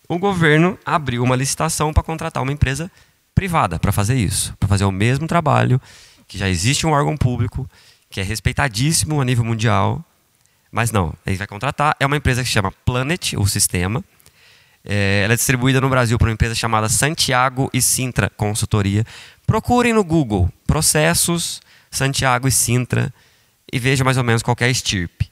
[0.08, 2.90] o governo abriu uma licitação para contratar uma empresa
[3.34, 5.80] privada para fazer isso, para fazer o mesmo trabalho,
[6.26, 7.68] que já existe um órgão público,
[8.10, 10.04] que é respeitadíssimo a nível mundial,
[10.72, 14.02] mas não, ele vai contratar, é uma empresa que chama Planet, o sistema,
[14.88, 19.04] é, ela é distribuída no Brasil por uma empresa chamada Santiago e Sintra Consultoria.
[19.46, 21.60] Procurem no Google processos
[21.90, 23.12] Santiago e Sintra
[23.70, 25.30] e veja mais ou menos qual é estirpe.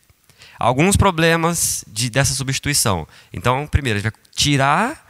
[0.58, 3.06] Alguns problemas de, dessa substituição.
[3.32, 5.06] Então, primeiro, a gente vai tirar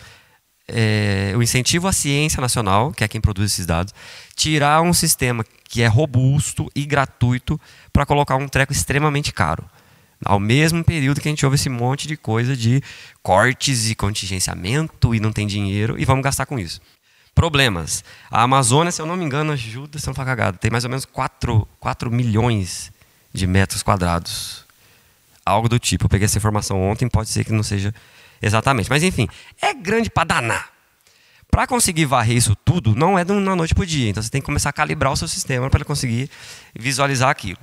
[0.68, 3.92] é, o incentivo à ciência nacional, que é quem produz esses dados,
[4.34, 7.61] tirar um sistema que é robusto e gratuito
[7.92, 9.68] para colocar um treco extremamente caro.
[10.25, 12.83] Ao mesmo período que a gente ouve esse monte de coisa de
[13.23, 16.81] cortes e contingenciamento e não tem dinheiro e vamos gastar com isso.
[17.35, 18.03] Problemas.
[18.31, 20.85] A Amazônia, se eu não me engano, ajuda se eu não for cagado, tem mais
[20.85, 22.91] ou menos 4, 4 milhões
[23.33, 24.64] de metros quadrados.
[25.45, 26.07] Algo do tipo.
[26.07, 27.95] Eu peguei essa informação ontem, pode ser que não seja
[28.41, 28.89] exatamente.
[28.89, 29.29] Mas enfim,
[29.61, 30.71] é grande para danar.
[31.51, 34.09] Para conseguir varrer isso tudo, não é uma noite para o dia.
[34.09, 36.31] Então você tem que começar a calibrar o seu sistema para conseguir
[36.75, 37.59] visualizar aquilo.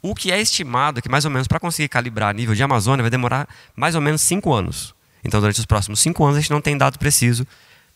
[0.00, 3.10] O que é estimado que, mais ou menos, para conseguir calibrar nível de Amazônia, vai
[3.10, 4.94] demorar mais ou menos cinco anos.
[5.24, 7.46] Então, durante os próximos cinco anos, a gente não tem dado preciso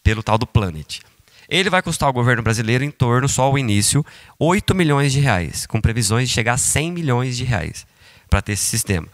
[0.03, 1.01] pelo tal do Planet.
[1.49, 4.05] Ele vai custar ao governo brasileiro em torno, só ao início,
[4.39, 7.87] 8 milhões de reais, com previsões de chegar a 100 milhões de reais
[8.29, 9.07] para ter esse sistema.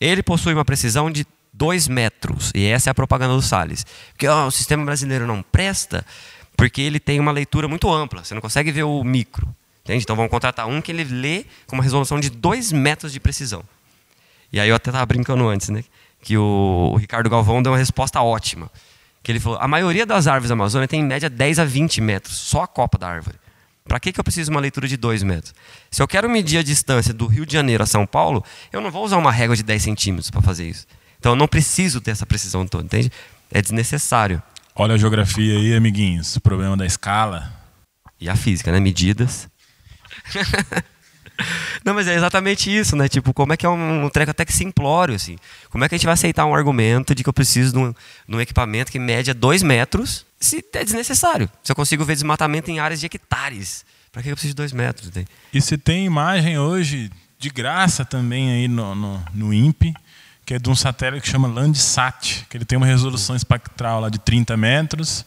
[0.00, 3.84] Ele possui uma precisão de 2 metros, e essa é a propaganda do Salles.
[4.12, 6.04] Porque oh, o sistema brasileiro não presta
[6.56, 9.54] porque ele tem uma leitura muito ampla, você não consegue ver o micro.
[9.84, 10.02] Entende?
[10.02, 13.62] Então vamos contratar um que ele lê com uma resolução de 2 metros de precisão.
[14.50, 15.84] E aí eu até estava brincando antes, né?
[16.22, 18.70] Que o, o, Ricardo Galvão deu uma resposta ótima.
[19.22, 22.00] Que ele falou: a maioria das árvores da Amazônia tem em média 10 a 20
[22.00, 23.36] metros, só a copa da árvore.
[23.86, 25.54] Para que, que eu preciso de uma leitura de 2 metros?
[25.90, 28.90] Se eu quero medir a distância do Rio de Janeiro a São Paulo, eu não
[28.90, 30.86] vou usar uma régua de 10 centímetros para fazer isso.
[31.18, 33.12] Então eu não preciso ter essa precisão toda, entende?
[33.50, 34.42] É desnecessário.
[34.74, 36.36] Olha a geografia aí, amiguinhos.
[36.36, 37.52] O problema da escala.
[38.18, 38.80] E a física, né?
[38.80, 39.46] Medidas.
[41.84, 43.08] Não, mas é exatamente isso, né?
[43.08, 45.36] Tipo, como é que é um, treco até que simplório, assim?
[45.68, 47.92] Como é que a gente vai aceitar um argumento de que eu preciso de um,
[47.92, 51.50] de um equipamento que mede 2 metros se é desnecessário?
[51.62, 54.72] Se eu consigo ver desmatamento em áreas de hectares, Para que eu preciso de dois
[54.72, 55.08] metros?
[55.08, 55.26] Entende?
[55.52, 59.92] E você tem imagem hoje de graça também aí no, no, no INPE,
[60.46, 64.08] que é de um satélite que chama Landsat, que ele tem uma resolução espectral lá
[64.08, 65.26] de 30 metros,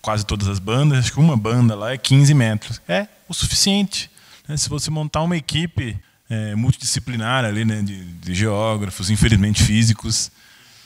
[0.00, 2.80] quase todas as bandas, acho que uma banda lá é 15 metros.
[2.86, 4.10] É o suficiente.
[4.48, 4.56] Né?
[4.56, 5.96] Se você montar uma equipe
[6.28, 10.30] é, multidisciplinar ali, né, de, de geógrafos, infelizmente físicos,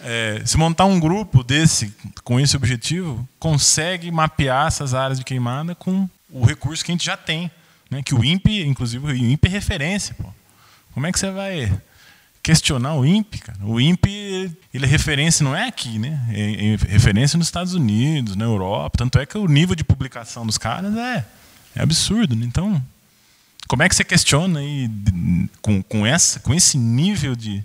[0.01, 1.95] é, se montar um grupo desse
[2.25, 7.05] com esse objetivo, consegue mapear essas áreas de queimada com o recurso que a gente
[7.05, 7.51] já tem.
[7.89, 8.03] Né?
[8.03, 10.15] Que o INPE, inclusive, o INPE é referência.
[10.15, 10.29] Pô.
[10.93, 11.73] Como é que você vai
[12.43, 13.39] questionar o INPE?
[13.39, 13.59] Cara?
[13.63, 16.21] O INPE ele é referência, não é aqui, né?
[16.31, 18.99] É, é referência nos Estados Unidos, na Europa.
[18.99, 21.25] Tanto é que o nível de publicação dos caras é,
[21.77, 22.35] é absurdo.
[22.35, 22.45] Né?
[22.47, 22.83] Então,
[23.73, 24.91] como é que você questiona aí,
[25.63, 27.65] com, com, essa, com esse nível de,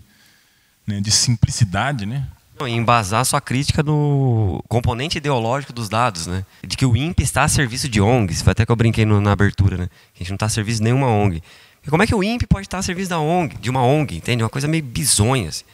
[0.88, 2.26] né, de simplicidade, né?
[2.66, 6.46] embasar sua crítica no componente ideológico dos dados, né?
[6.66, 8.42] De que o INPE está a serviço de ONGs.
[8.42, 9.90] Foi até que eu brinquei no, na abertura, né?
[10.14, 11.44] Que a gente não está a serviço de nenhuma ONG.
[11.86, 14.16] E como é que o INPE pode estar a serviço da ONG, de uma ONG,
[14.16, 14.42] entende?
[14.42, 15.50] Uma coisa meio bizonha.
[15.50, 15.66] Assim.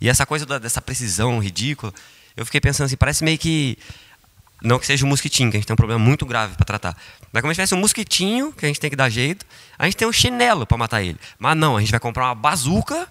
[0.00, 1.94] E essa coisa da, dessa precisão ridícula,
[2.36, 3.78] eu fiquei pensando assim, parece meio que.
[4.62, 6.96] Não que seja um mosquitinho, que a gente tem um problema muito grave para tratar.
[7.32, 9.46] Mas como se tivesse um mosquitinho, que a gente tem que dar jeito,
[9.78, 11.18] a gente tem um chinelo para matar ele.
[11.38, 13.06] Mas não, a gente vai comprar uma bazuca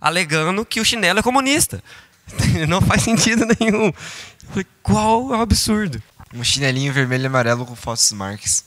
[0.00, 1.82] alegando que o chinelo é comunista.
[2.68, 3.92] Não faz sentido nenhum.
[4.82, 6.02] Qual é o absurdo?
[6.34, 8.64] Um chinelinho vermelho e amarelo com fotos Marx.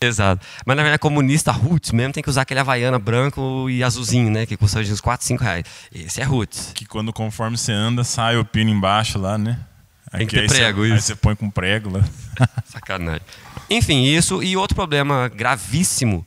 [0.00, 0.44] Exato.
[0.64, 4.46] Mas na verdade, comunista roots mesmo tem que usar aquele havaiana branco e azulzinho, né?
[4.46, 5.64] Que custa uns 4, 5 reais.
[5.94, 6.72] Esse é roots.
[6.74, 9.58] Que quando conforme você anda, sai o pino embaixo lá, né?
[10.18, 10.94] Tem que ter prego, você, isso.
[10.94, 12.04] Aí você põe com prego lá.
[12.66, 13.22] Sacanagem.
[13.68, 14.42] Enfim, isso.
[14.42, 16.26] E outro problema gravíssimo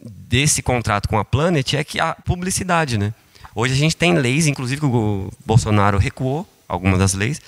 [0.00, 3.14] desse contrato com a Planet é que a publicidade, né?
[3.54, 7.40] Hoje a gente tem leis, inclusive que o Bolsonaro recuou algumas das leis,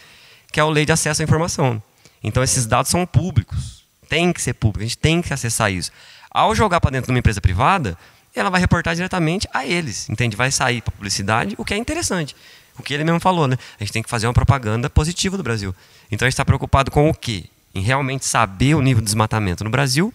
[0.53, 1.83] que é a lei de acesso à informação.
[2.23, 5.91] Então esses dados são públicos, tem que ser público, a gente tem que acessar isso.
[6.31, 7.99] Ao jogar para dentro de uma empresa privada,
[8.35, 10.37] ela vai reportar diretamente a eles, entende?
[10.37, 12.37] Vai sair para publicidade, o que é interessante.
[12.79, 13.57] O que ele mesmo falou, né?
[13.79, 15.75] A gente tem que fazer uma propaganda positiva do Brasil.
[16.11, 17.45] Então a gente está preocupado com o quê?
[17.75, 20.13] Em realmente saber o nível de desmatamento no Brasil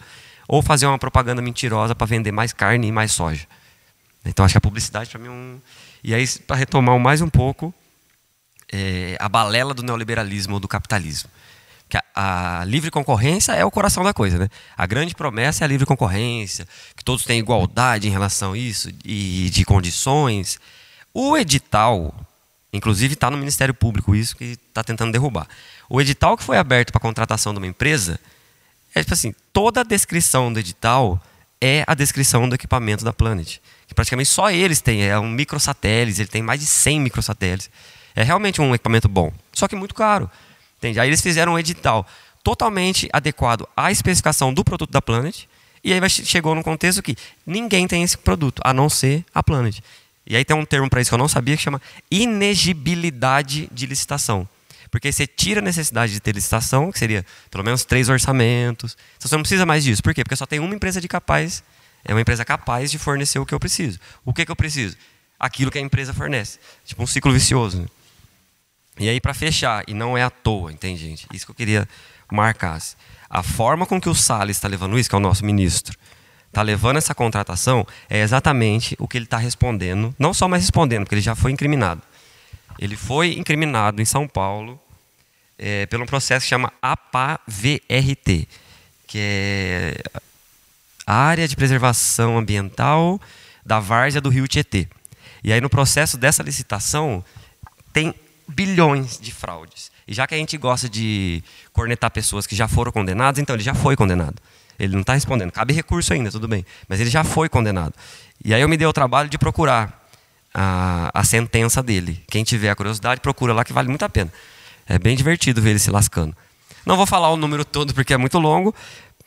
[0.48, 3.48] ou fazer uma propaganda mentirosa para vender mais carne e mais soja.
[4.26, 5.60] Então acho que a publicidade para mim é um.
[6.04, 7.74] E aí, para retomar mais um pouco,
[8.72, 11.30] é, a balela do neoliberalismo ou do capitalismo.
[11.90, 14.50] Que a, a, livre concorrência é o coração da coisa, né?
[14.78, 18.90] A grande promessa é a livre concorrência, que todos têm igualdade em relação a isso
[19.04, 20.60] e de condições.
[21.14, 22.16] O edital,
[22.74, 25.48] inclusive está no Ministério Público isso que está tentando derrubar.
[25.90, 28.20] O edital que foi aberto para contratação de uma empresa
[28.94, 31.22] é tipo assim, toda a descrição do edital
[31.60, 33.60] é a descrição do equipamento da Planet
[33.92, 37.70] que praticamente só eles têm, é um microsatélite, ele tem mais de 100 microsatélites.
[38.16, 40.32] É realmente um equipamento bom, só que muito caro.
[40.78, 40.98] Entende?
[40.98, 42.08] Aí eles fizeram um edital
[42.42, 45.44] totalmente adequado à especificação do produto da Planet,
[45.84, 49.80] e aí chegou num contexto que ninguém tem esse produto, a não ser a Planet.
[50.32, 53.86] E aí tem um termo para isso que eu não sabia, que chama inegibilidade de
[53.86, 54.48] licitação.
[54.90, 58.98] Porque você tira a necessidade de ter licitação, que seria pelo menos três orçamentos.
[59.18, 60.02] Então você não precisa mais disso.
[60.02, 60.24] Por quê?
[60.24, 61.62] Porque só tem uma empresa de capaz
[62.04, 64.00] é uma empresa capaz de fornecer o que eu preciso.
[64.26, 64.98] O que, que eu preciso?
[65.40, 66.60] Aquilo que a empresa fornece.
[66.86, 67.82] Tipo um ciclo vicioso.
[67.82, 67.88] Né?
[69.00, 71.28] E aí, para fechar, e não é à toa, entende, gente?
[71.34, 71.88] Isso que eu queria
[72.32, 72.82] marcar.
[73.30, 75.98] A forma com que o Salles está levando isso, que é o nosso ministro,
[76.52, 80.14] está levando essa contratação, é exatamente o que ele está respondendo.
[80.20, 82.02] Não só mais respondendo, porque ele já foi incriminado.
[82.78, 84.80] Ele foi incriminado em São Paulo
[85.58, 88.48] é, pelo um processo que chama APA-VRT,
[89.08, 90.04] que é
[91.06, 93.20] área de preservação ambiental
[93.66, 94.88] da várzea do rio Tietê.
[95.44, 97.24] E aí, no processo dessa licitação,
[97.94, 98.14] tem
[98.48, 99.92] bilhões de fraudes.
[100.08, 101.42] E já que a gente gosta de
[101.72, 104.36] cornetar pessoas que já foram condenadas, então ele já foi condenado.
[104.82, 105.52] Ele não está respondendo.
[105.52, 106.66] Cabe recurso ainda, tudo bem.
[106.90, 107.94] Mas ele já foi condenado.
[108.44, 110.08] E aí eu me dei o trabalho de procurar
[110.52, 112.24] a, a sentença dele.
[112.28, 114.34] Quem tiver a curiosidade, procura lá que vale muito a pena.
[114.88, 116.36] É bem divertido ver ele se lascando.
[116.84, 118.74] Não vou falar o número todo porque é muito longo,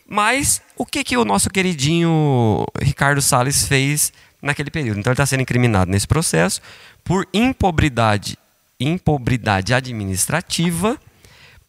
[0.09, 4.99] mas o que, que o nosso queridinho Ricardo Salles fez naquele período?
[4.99, 6.61] Então ele está sendo incriminado nesse processo
[7.05, 8.37] por impobridade,
[8.81, 10.99] impobridade administrativa,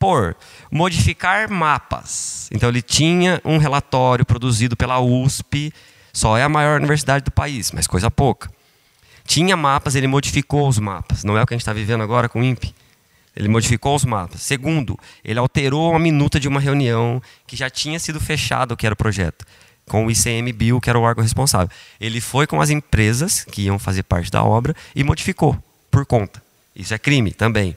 [0.06, 0.36] por
[0.72, 2.48] modificar mapas.
[2.52, 5.74] Então ele tinha um relatório produzido pela USP,
[6.14, 8.52] só é a maior universidade do país, mas coisa pouca.
[9.26, 11.24] Tinha mapas, ele modificou os mapas.
[11.24, 12.76] Não é o que a gente está vivendo agora com o INPE.
[13.36, 14.42] Ele modificou os mapas.
[14.42, 18.94] Segundo, ele alterou uma minuta de uma reunião que já tinha sido fechado, que era
[18.94, 19.44] o projeto,
[19.88, 21.76] com o ICMBio, que era o órgão responsável.
[22.00, 25.58] Ele foi com as empresas que iam fazer parte da obra e modificou
[25.90, 26.44] por conta.
[26.76, 27.76] Isso é crime também.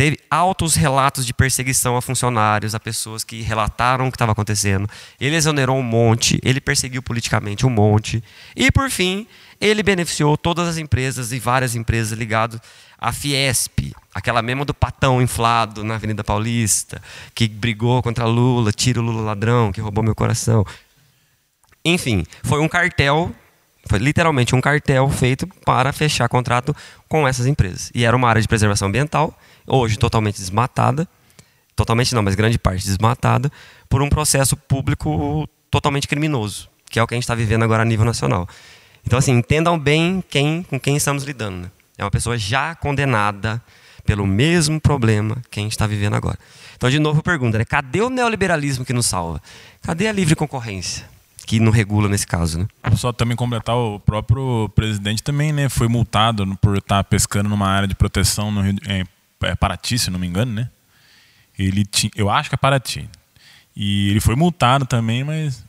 [0.00, 4.88] Teve altos relatos de perseguição a funcionários, a pessoas que relataram o que estava acontecendo.
[5.20, 8.24] Ele exonerou um monte, ele perseguiu politicamente um monte.
[8.56, 9.26] E, por fim,
[9.60, 12.58] ele beneficiou todas as empresas e várias empresas ligadas
[12.98, 17.02] à Fiesp, aquela mesma do patão inflado na Avenida Paulista,
[17.34, 20.64] que brigou contra Lula, tira o Lula ladrão, que roubou meu coração.
[21.84, 23.34] Enfim, foi um cartel,
[23.86, 26.74] foi literalmente um cartel feito para fechar contrato
[27.08, 27.90] com essas empresas.
[27.94, 31.08] E era uma área de preservação ambiental, hoje totalmente desmatada,
[31.74, 33.50] totalmente não, mas grande parte desmatada,
[33.88, 37.82] por um processo público totalmente criminoso, que é o que a gente está vivendo agora
[37.82, 38.48] a nível nacional.
[39.06, 41.62] Então, assim, entendam bem quem, com quem estamos lidando.
[41.62, 41.70] Né?
[41.96, 43.62] É uma pessoa já condenada
[44.04, 46.38] pelo mesmo problema que a gente está vivendo agora.
[46.76, 47.64] Então, de novo, eu pergunto, né?
[47.64, 49.40] cadê o neoliberalismo que nos salva?
[49.82, 51.08] Cadê a livre concorrência?
[51.50, 52.68] Que não regula nesse caso, né?
[52.96, 57.88] Só também completar, o próprio presidente também né, foi multado por estar pescando numa área
[57.88, 59.02] de proteção no Rio, é,
[59.48, 60.70] é Paraty, se não me engano, né?
[61.58, 63.10] Ele tinha, eu acho que é Paraty.
[63.74, 65.64] E ele foi multado também, mas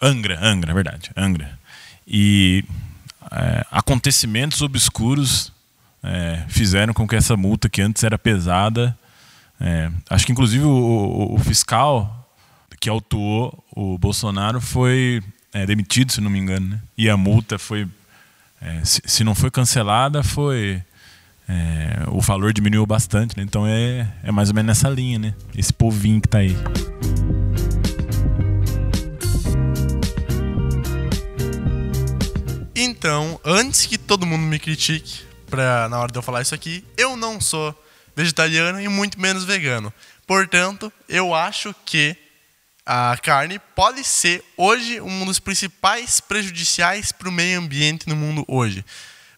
[0.00, 1.58] Angra, Angra, é verdade, Angra.
[2.06, 2.64] E
[3.30, 5.52] é, acontecimentos obscuros
[6.02, 8.96] é, fizeram com que essa multa, que antes era pesada,
[9.60, 12.17] é, acho que inclusive o, o, o, fiscal
[12.80, 15.22] que autuou o Bolsonaro foi
[15.52, 16.68] é, demitido, se não me engano.
[16.68, 16.80] Né?
[16.96, 17.88] E a multa foi,
[18.60, 20.82] é, se, se, não foi cancelada, foi.
[21.50, 23.42] É, o valor diminuiu bastante, né?
[23.42, 25.34] então é, é mais ou menos nessa linha, né?
[25.56, 26.54] Esse povinho que está aí.
[32.76, 36.84] Então, antes que todo mundo me critique pra, na hora de eu falar isso aqui,
[36.98, 37.74] eu não sou
[38.14, 39.90] vegetariano e muito menos vegano.
[40.26, 42.14] Portanto, eu acho que
[42.90, 48.46] a carne pode ser hoje um dos principais prejudiciais para o meio ambiente no mundo
[48.48, 48.82] hoje.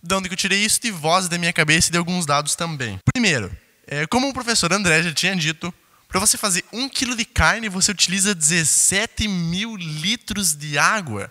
[0.00, 3.00] De onde eu tirei isso de voz da minha cabeça e de alguns dados também.
[3.12, 3.50] Primeiro,
[3.88, 5.74] é, como o professor André já tinha dito,
[6.06, 11.30] para você fazer um quilo de carne, você utiliza 17 mil litros de água.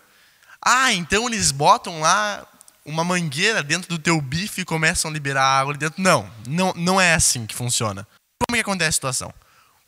[0.61, 2.45] Ah, então eles botam lá
[2.83, 6.01] uma mangueira dentro do teu bife e começam a liberar água ali dentro.
[6.01, 8.05] Não, não, não é assim que funciona.
[8.45, 9.33] Como é que acontece a situação?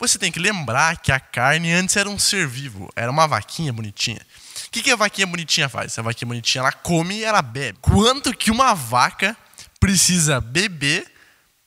[0.02, 3.72] Você tem que lembrar que a carne antes era um ser vivo, era uma vaquinha
[3.72, 4.20] bonitinha.
[4.66, 5.98] O que, que a vaquinha bonitinha faz?
[6.00, 7.78] A vaquinha bonitinha ela come e ela bebe.
[7.80, 9.38] Quanto que uma vaca
[9.80, 11.06] precisa beber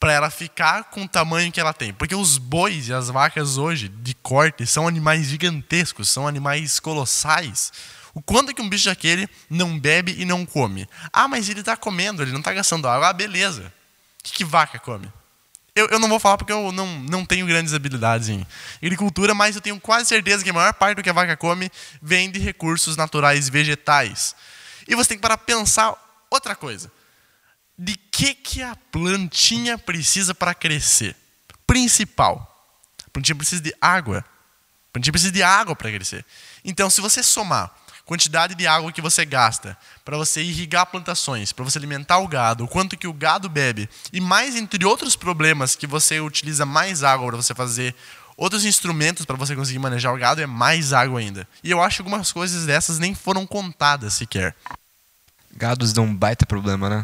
[0.01, 1.95] para ela ficar com o tamanho que ela tem?
[1.95, 7.73] Porque os bois e as vacas hoje de corte são animais gigantescos, são animais colossais.
[8.13, 10.89] O quanto que um bicho daquele não bebe e não come?
[11.13, 13.11] Ah, mas ele está comendo, ele não está gastando água.
[13.11, 13.73] Ah, beleza.
[14.19, 15.09] O que, que vaca come?
[15.77, 18.47] Eu, eu, não vou falar porque eu não, não tenho grandes habilidades em
[18.81, 21.69] agricultura, mas eu tenho quase certeza que a maior parte do que a vaca come
[22.01, 24.37] vem de recursos naturais vegetais.
[24.87, 25.95] E você tem que parar para pensar
[26.31, 26.93] outra coisa.
[27.77, 31.17] De que, que a plantinha precisa para crescer?
[31.67, 32.73] Principal.
[33.05, 34.19] A plantinha precisa de água.
[34.19, 36.25] A plantinha precisa de água para crescer.
[36.65, 41.65] Então, se você somar quantidade de água que você gasta para você irrigar plantações, para
[41.65, 45.75] você alimentar o gado, o quanto que o gado bebe, e mais entre outros problemas
[45.75, 47.95] que você utiliza mais água para você fazer
[48.37, 51.49] outros instrumentos para você conseguir manejar o gado, é mais água ainda.
[51.63, 54.55] E eu acho que algumas coisas dessas nem foram contadas sequer.
[55.57, 57.03] Gados dão um baita problema, né?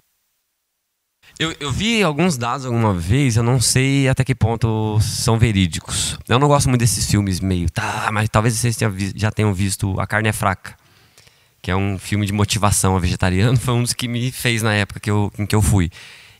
[1.38, 6.18] Eu, eu, vi alguns dados alguma vez, eu não sei até que ponto são verídicos.
[6.28, 8.76] Eu não gosto muito desses filmes meio, tá, mas talvez vocês
[9.14, 10.79] já tenham visto A Carne é Fraca
[11.62, 14.74] que é um filme de motivação a vegetariano, foi um dos que me fez na
[14.74, 15.90] época que eu, em que eu fui.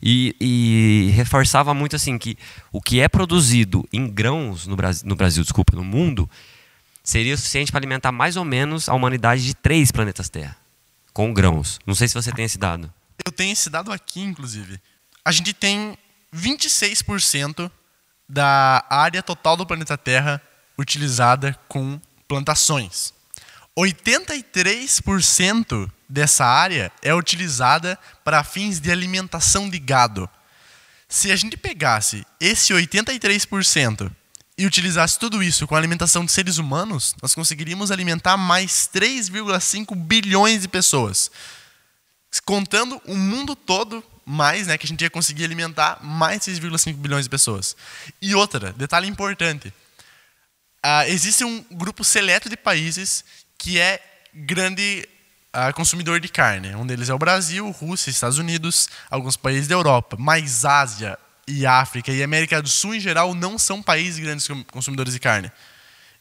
[0.03, 2.39] E, e, reforçava muito assim que
[2.73, 6.29] o que é produzido em grãos no Brasil, no Brasil, desculpa, no mundo,
[7.05, 10.57] seria suficiente para alimentar mais ou menos a humanidade de três planetas Terra,
[11.13, 11.79] com grãos.
[11.87, 12.91] Não sei se você tem esse dado.
[13.27, 14.81] Eu tenho esse dado aqui, inclusive.
[15.23, 15.99] A gente tem
[16.35, 17.71] 26%
[18.27, 20.41] da área total do planeta Terra
[20.79, 23.13] utilizada com plantações.
[23.79, 30.29] 83% dessa área é utilizada para fins de alimentação de gado.
[31.09, 34.11] Se a gente pegasse esse 83%
[34.57, 39.97] e utilizasse tudo isso com a alimentação de seres humanos, nós conseguiríamos alimentar mais 3,5
[39.97, 41.31] bilhões de pessoas.
[42.45, 47.25] Contando o mundo todo, mais, né, que a gente ia conseguir alimentar mais 6,5 bilhões
[47.25, 47.77] de pessoas.
[48.23, 49.73] E outra, detalhe importante.
[50.85, 53.25] Uh, existe um grupo seleto de países
[53.61, 54.01] que é
[54.33, 55.07] grande
[55.55, 56.75] uh, consumidor de carne.
[56.75, 60.17] Um deles é o Brasil, Rússia, Estados Unidos, alguns países da Europa.
[60.19, 65.13] Mas Ásia e África e América do Sul, em geral, não são países grandes consumidores
[65.13, 65.53] de carne.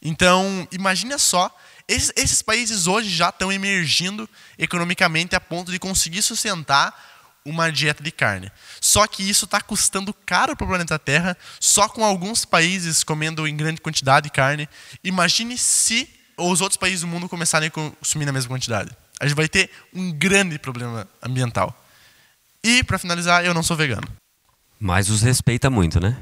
[0.01, 1.49] Então, imagina só,
[1.87, 6.93] esses, esses países hoje já estão emergindo economicamente a ponto de conseguir sustentar
[7.45, 8.51] uma dieta de carne.
[8.81, 13.47] Só que isso está custando caro para o planeta Terra, só com alguns países comendo
[13.47, 14.67] em grande quantidade de carne.
[15.01, 18.91] Imagine se os outros países do mundo começarem a consumir na mesma quantidade.
[19.19, 21.75] A gente vai ter um grande problema ambiental.
[22.63, 24.07] E, para finalizar, eu não sou vegano.
[24.79, 26.17] Mas os respeita muito, né?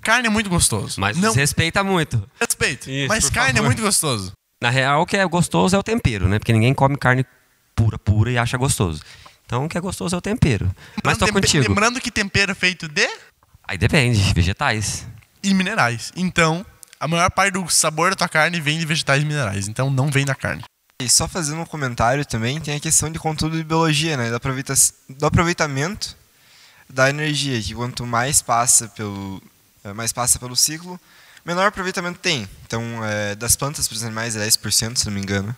[0.00, 1.00] Carne é muito gostoso.
[1.00, 2.28] Mas não os respeita muito.
[2.40, 2.90] respeito.
[2.90, 3.64] Isso, mas carne favor.
[3.64, 4.32] é muito gostoso.
[4.62, 6.38] Na real, o que é gostoso é o tempero, né?
[6.38, 7.24] Porque ninguém come carne
[7.74, 9.02] pura, pura e acha gostoso.
[9.46, 10.66] Então, o que é gostoso é o tempero.
[11.04, 11.68] Mas tô Lembrando tempe- contigo.
[11.68, 13.08] Lembrando que tempero é feito de
[13.66, 15.06] Aí depende, vegetais.
[15.42, 16.12] e minerais.
[16.16, 16.64] Então,
[17.00, 19.68] a maior parte do sabor da tua carne vem de vegetais e minerais.
[19.68, 20.64] Então, não vem da carne.
[21.00, 24.30] E só fazendo um comentário também, tem a questão de conteúdo de biologia, né?
[24.30, 24.74] Do, aproveita
[25.08, 26.16] do aproveitamento
[26.88, 29.40] da energia, que quanto mais passa pelo,
[29.84, 30.98] eh, mais passa pelo ciclo,
[31.44, 32.48] menor aproveitamento tem.
[32.66, 35.54] Então, eh, das plantas para os animais é 10%, se não me engano.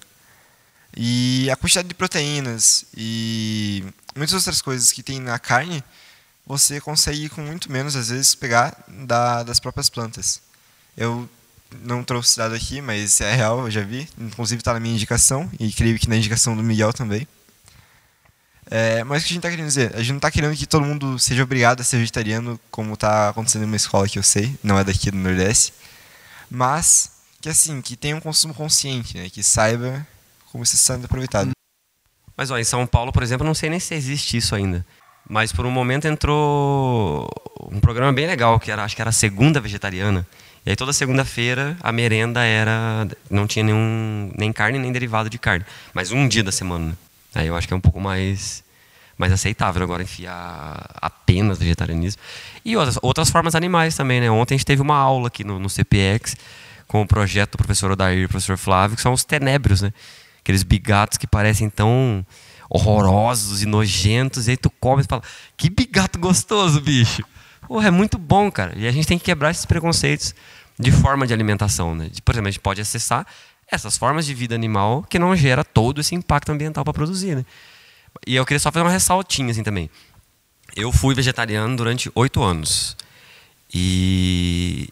[0.94, 3.84] E a quantidade de proteínas e
[4.14, 5.82] muitas outras coisas que tem na carne,
[6.46, 10.42] você consegue com muito menos, às vezes, pegar da, das próprias plantas.
[10.96, 11.28] Eu
[11.82, 14.08] não trouxe dado aqui, mas é real, eu já vi.
[14.18, 17.26] Inclusive está na minha indicação, e creio que na indicação do Miguel também.
[18.70, 19.94] É, mas o que a gente está querendo dizer?
[19.94, 23.28] A gente não está querendo que todo mundo seja obrigado a ser vegetariano, como está
[23.30, 25.72] acontecendo em uma escola que eu sei, não é daqui do Nordeste.
[26.48, 27.10] Mas
[27.40, 29.30] que assim, que tenha um consumo consciente, né?
[29.30, 30.06] que saiba
[30.52, 31.50] como isso está sendo aproveitado.
[32.36, 34.84] Mas ó, em São Paulo, por exemplo, não sei nem se existe isso ainda.
[35.28, 37.28] Mas por um momento entrou
[37.70, 40.26] um programa bem legal, que era, acho que era a segunda vegetariana.
[40.64, 43.08] E aí toda segunda-feira a merenda era.
[43.30, 44.30] não tinha nenhum.
[44.36, 45.64] nem carne nem derivado de carne.
[45.94, 46.86] Mas um dia da semana.
[46.86, 46.92] né?
[47.34, 48.62] Aí eu acho que é um pouco mais.
[49.16, 52.20] mais aceitável agora enfiar apenas vegetarianismo.
[52.64, 54.30] E outras, outras formas animais também, né?
[54.30, 56.36] Ontem a gente teve uma aula aqui no, no CPX
[56.86, 59.92] com o projeto do professor Odair e do professor Flávio, que são os tenébrios, né?
[60.42, 62.26] Aqueles bigatos que parecem tão
[62.68, 65.22] horrorosos e nojentos, e aí tu come e fala,
[65.56, 67.24] que bigato gostoso, bicho.
[67.70, 68.76] Porra, é muito bom, cara.
[68.76, 70.34] E a gente tem que quebrar esses preconceitos
[70.76, 72.10] de forma de alimentação, né?
[72.24, 73.24] Por exemplo, a gente pode acessar
[73.70, 77.46] essas formas de vida animal que não gera todo esse impacto ambiental para produzir, né?
[78.26, 79.88] E eu queria só fazer uma ressaltinha assim também.
[80.74, 82.96] Eu fui vegetariano durante oito anos.
[83.72, 84.88] E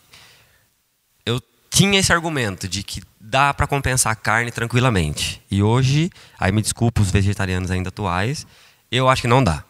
[1.26, 5.42] eu tinha esse argumento de que dá para compensar a carne tranquilamente.
[5.50, 8.46] E hoje, aí me desculpa os vegetarianos ainda atuais,
[8.88, 9.64] eu acho que não dá.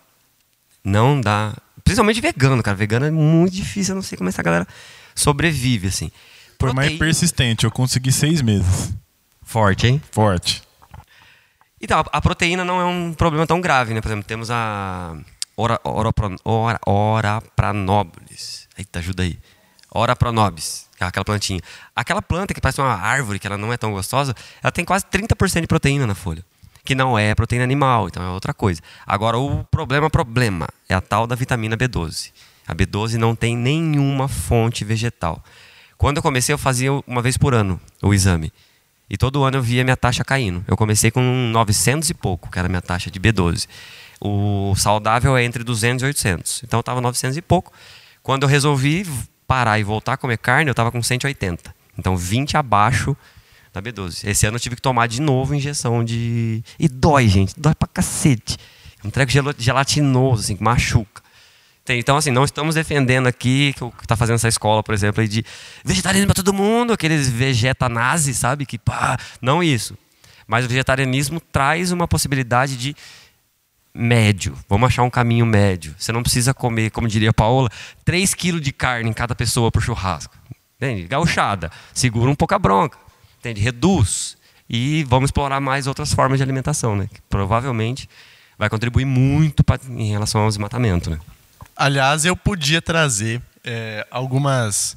[0.84, 1.56] Não dá.
[1.88, 2.76] Principalmente vegano, cara.
[2.76, 4.66] Vegano é muito difícil, eu não sei como essa galera
[5.14, 6.10] sobrevive, assim.
[6.58, 8.92] Por mais persistente, eu consegui seis meses.
[9.42, 10.02] Forte, hein?
[10.12, 10.62] Forte.
[11.80, 14.00] Então, a- proteína não é um problema tão grave, né?
[14.00, 15.16] Por exemplo, temos a
[15.56, 16.12] ora, ora,
[16.44, 18.68] ora, ora pranobis.
[18.76, 19.38] Eita, ajuda aí.
[19.90, 21.60] Ora pranobis, é aquela plantinha.
[21.96, 25.06] Aquela planta que parece uma árvore, que ela não é tão gostosa, ela tem quase
[25.06, 26.44] 30% de proteína na folha.
[26.88, 28.80] Que não é proteína animal, então é outra coisa.
[29.06, 32.32] Agora, o problema, problema, é a tal da vitamina B12.
[32.66, 35.44] A B12 não tem nenhuma fonte vegetal.
[35.98, 38.50] Quando eu comecei, eu fazia uma vez por ano o exame.
[39.10, 40.64] E todo ano eu via minha taxa caindo.
[40.66, 41.20] Eu comecei com
[41.52, 43.68] 900 e pouco, que era a minha taxa de B12.
[44.18, 46.62] O saudável é entre 200 e 800.
[46.64, 47.70] Então eu estava 900 e pouco.
[48.22, 49.06] Quando eu resolvi
[49.46, 51.74] parar e voltar a comer carne, eu estava com 180.
[51.98, 53.14] Então 20 abaixo
[53.80, 54.28] da B12.
[54.28, 56.62] Esse ano eu tive que tomar de novo injeção de.
[56.78, 57.54] E dói, gente.
[57.58, 58.56] Dói pra cacete.
[59.04, 61.22] Um treco gelatinoso, assim, que machuca.
[61.90, 65.42] Então, assim, não estamos defendendo aqui que está fazendo essa escola, por exemplo, de
[65.82, 68.66] vegetarianismo para todo mundo, aqueles vegetanazes, sabe?
[68.66, 69.96] Que pá, não isso.
[70.46, 72.94] Mas o vegetarianismo traz uma possibilidade de
[73.94, 74.54] médio.
[74.68, 75.94] Vamos achar um caminho médio.
[75.98, 77.70] Você não precisa comer, como diria a Paola,
[78.04, 80.36] 3 quilos de carne em cada pessoa por churrasco.
[80.76, 81.04] Entende?
[81.04, 81.70] Gauchada.
[81.94, 82.98] Segura um pouco a bronca.
[83.38, 83.60] Entende?
[83.60, 84.36] Reduz.
[84.68, 87.08] E vamos explorar mais outras formas de alimentação, né?
[87.12, 88.08] Que provavelmente
[88.58, 91.18] vai contribuir muito pra, em relação ao desmatamento, né?
[91.76, 94.96] Aliás, eu podia trazer é, algumas,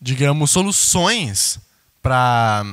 [0.00, 1.58] digamos, soluções
[2.02, 2.64] para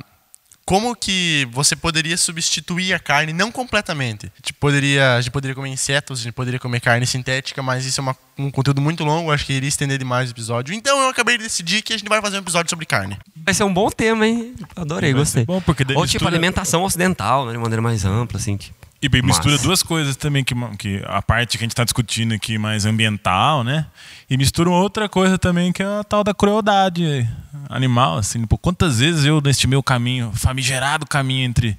[0.69, 4.27] como que você poderia substituir a carne, não completamente.
[4.27, 7.87] A gente poderia, a gente poderia comer insetos, a gente poderia comer carne sintética, mas
[7.87, 10.71] isso é uma- um conteúdo muito longo, acho que iria estender demais o episódio.
[10.75, 13.17] Então eu acabei de decidir que a gente vai fazer um episódio sobre carne.
[13.43, 14.53] Vai ser um bom tema, hein?
[14.75, 15.43] Adorei, gostei.
[15.43, 17.53] bom, porque Ou tipo mistura- alimentação ocidental, né?
[17.53, 18.55] De maneira mais ampla, assim.
[18.55, 18.77] Tipo.
[19.01, 22.33] E bem, mistura duas coisas também, que, que a parte que a gente está discutindo
[22.33, 23.85] aqui mais ambiental, né?
[24.29, 27.27] E mistura outra coisa também, que é a tal da crueldade
[27.69, 28.45] animal, assim.
[28.45, 31.77] Pô, quantas vezes eu, neste meu caminho, famigerado caminho entre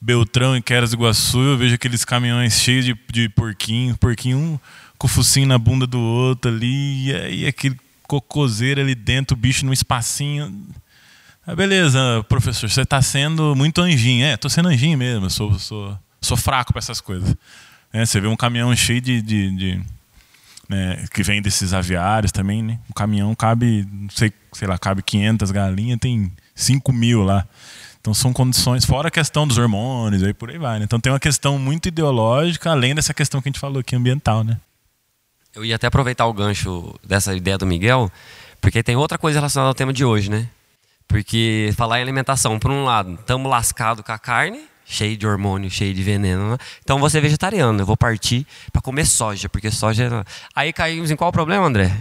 [0.00, 4.58] Beltrão e Queras do Iguaçu, eu vejo aqueles caminhões cheios de, de porquinho, porquinho um
[4.98, 9.40] com o focinho na bunda do outro ali, e aí aquele cocoseiro ali dentro, o
[9.40, 10.66] bicho num espacinho.
[11.46, 14.24] Ah, beleza, professor, você está sendo muito anjinho.
[14.24, 17.34] É, tô sendo anjinho mesmo, eu sou, sou, sou fraco para essas coisas.
[17.92, 19.22] É, você vê um caminhão cheio de.
[19.22, 19.80] de, de
[20.68, 22.78] né, que vem desses aviários também, né?
[22.90, 27.46] Um caminhão cabe, não sei, sei lá, cabe 500 galinhas, tem 5 mil lá.
[28.00, 30.78] Então são condições, fora a questão dos hormônios, aí por aí vai.
[30.78, 30.84] Né?
[30.84, 34.44] Então tem uma questão muito ideológica, além dessa questão que a gente falou aqui, ambiental,
[34.44, 34.58] né?
[35.52, 38.10] Eu ia até aproveitar o gancho dessa ideia do Miguel,
[38.60, 40.48] porque tem outra coisa relacionada ao tema de hoje, né?
[41.08, 45.70] Porque falar em alimentação, por um lado, estamos lascados com a carne, cheio de hormônio,
[45.70, 46.52] cheio de veneno.
[46.52, 46.58] Né?
[46.82, 50.04] Então você é vegetariano, eu vou partir para comer soja, porque soja.
[50.04, 50.24] É-
[50.54, 51.92] Aí caímos em qual problema, André?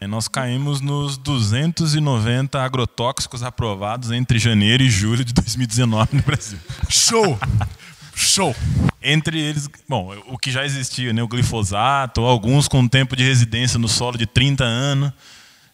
[0.00, 6.58] Aí nós caímos nos 290 agrotóxicos aprovados entre janeiro e julho de 2019 no Brasil.
[6.88, 7.38] Show!
[8.14, 8.54] Show!
[9.00, 13.78] Entre eles, bom, o que já existia, né, o glifosato, alguns com tempo de residência
[13.78, 15.12] no solo de 30 anos.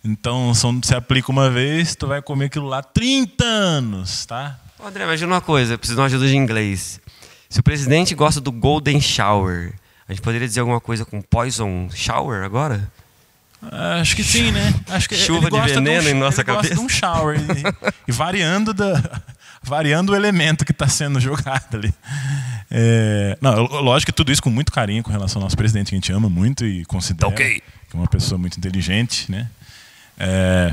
[0.04, 4.58] Então, você aplica uma vez, tu vai comer aquilo lá 30 anos, tá?
[4.82, 7.00] Ô, André, imagina uma coisa, eu preciso de uma ajuda de inglês.
[7.48, 9.74] Se o presidente gosta do Golden Shower,
[10.08, 12.90] a gente poderia dizer alguma coisa com Poison Shower agora?
[14.00, 14.74] Acho que sim, né?
[14.88, 16.74] Acho que Chuva de veneno um, em nossa ele cabeça.
[16.74, 19.20] Gosta de um shower e, e variando da
[19.62, 21.92] variando o elemento que está sendo jogado ali.
[22.70, 25.94] É, não, lógico que tudo isso com muito carinho com relação ao nosso presidente que
[25.94, 27.60] a gente ama muito e considera Ok.
[27.90, 29.46] que é uma pessoa muito inteligente, né?
[30.18, 30.72] É,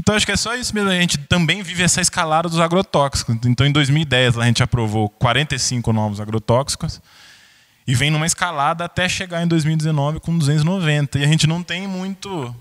[0.00, 0.88] então acho que é só isso mesmo.
[0.88, 3.36] A gente também vive essa escalada dos agrotóxicos.
[3.44, 7.02] Então em 2010 a gente aprovou 45 novos agrotóxicos
[7.86, 11.18] e vem numa escalada até chegar em 2019 com 290.
[11.18, 12.54] E a gente não tem muito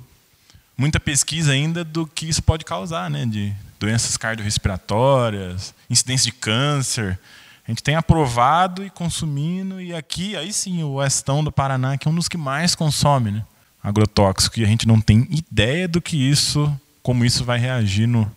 [0.77, 3.25] muita pesquisa ainda do que isso pode causar, né?
[3.25, 7.17] De doenças cardiorrespiratórias, incidência de câncer.
[7.65, 12.05] A gente tem aprovado e consumindo, e aqui, aí sim, o Oestão do Paraná, que
[12.05, 13.45] é um dos que mais consome né?
[13.81, 16.69] agrotóxico, e a gente não tem ideia do que isso,
[17.09, 18.31] como isso vai reagir no,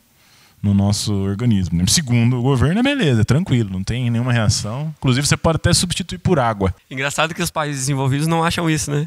[0.62, 1.76] no nosso organismo.
[1.76, 1.84] né?
[1.86, 4.94] Segundo o governo, é beleza, tranquilo, não tem nenhuma reação.
[4.96, 6.74] Inclusive, você pode até substituir por água.
[6.90, 9.06] Engraçado que os países desenvolvidos não acham isso, né?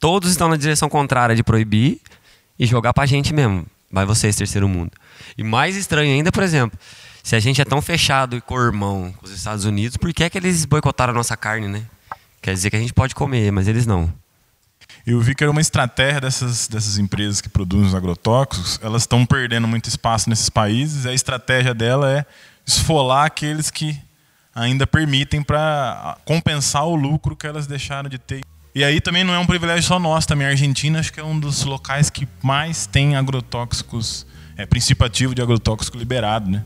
[0.00, 2.00] Todos estão na direção contrária de proibir
[2.58, 3.64] e jogar pra gente mesmo.
[3.88, 4.90] Vai vocês, terceiro mundo.
[5.38, 6.76] E mais estranho ainda, por exemplo,
[7.22, 10.28] se a gente é tão fechado e cormão com os Estados Unidos, por que é
[10.28, 11.84] que eles boicotaram a nossa carne, né?
[12.42, 14.12] Quer dizer que a gente pode comer, mas eles não.
[15.06, 19.26] Eu vi que era uma estratégia dessas, dessas empresas que produzem os agrotóxicos, elas estão
[19.26, 22.24] perdendo muito espaço nesses países, e a estratégia dela é
[22.66, 24.00] esfolar aqueles que
[24.54, 28.40] ainda permitem para compensar o lucro que elas deixaram de ter.
[28.74, 31.24] E aí também não é um privilégio só nosso, também a Argentina acho que é
[31.24, 34.26] um dos locais que mais tem agrotóxicos,
[34.56, 36.64] é princípio ativo de agrotóxico liberado, né?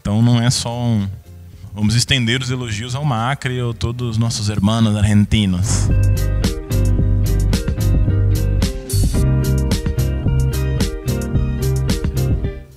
[0.00, 1.08] Então não é só um
[1.72, 5.88] vamos estender os elogios ao Macri ou todos os nossos irmãos argentinos.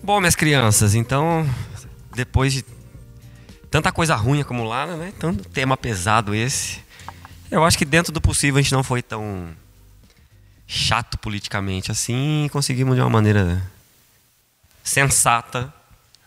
[0.09, 1.47] Bom, minhas crianças, então,
[2.15, 2.65] depois de
[3.69, 5.13] tanta coisa ruim acumulada, né?
[5.19, 6.79] Tanto tema pesado esse.
[7.51, 9.49] Eu acho que dentro do possível a gente não foi tão
[10.65, 13.61] chato politicamente assim e conseguimos de uma maneira
[14.83, 15.71] sensata.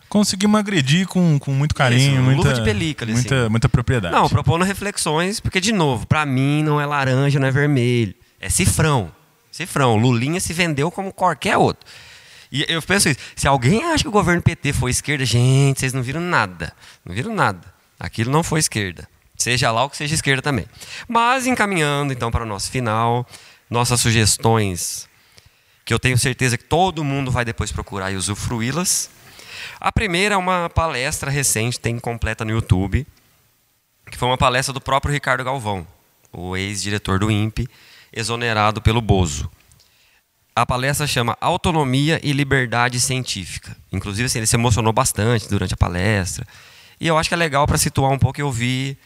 [0.09, 3.51] Conseguimos agredir com, com muito carinho, Isso, muita, de pelica ali, muita, assim.
[3.51, 4.15] muita propriedade.
[4.15, 8.15] Não, propondo reflexões, porque, de novo, pra mim não é laranja, não é vermelho.
[8.39, 9.11] É cifrão.
[9.51, 9.97] Cifrão.
[9.97, 11.85] Lulinha se vendeu como qualquer outro.
[12.53, 13.19] E eu penso isso.
[13.35, 16.75] Se alguém acha que o governo PT foi esquerda, gente, vocês não viram nada.
[17.03, 17.73] Não viram nada.
[17.99, 19.09] Aquilo não foi esquerda.
[19.39, 20.67] Seja lá o que seja esquerda também.
[21.09, 23.27] Mas encaminhando então para o nosso final,
[23.71, 25.09] nossas sugestões,
[25.83, 29.11] que eu tenho certeza que todo mundo vai depois procurar e usufruí-las.
[29.81, 33.07] A primeira é uma palestra recente, tem completa no YouTube,
[34.11, 35.87] que foi uma palestra do próprio Ricardo Galvão,
[36.31, 37.67] o ex-diretor do INPE,
[38.13, 39.51] exonerado pelo Bozo.
[40.55, 43.75] A palestra chama Autonomia e Liberdade Científica.
[43.91, 46.47] Inclusive, assim, ele se emocionou bastante durante a palestra.
[47.01, 48.99] E eu acho que é legal para situar um pouco e ouvir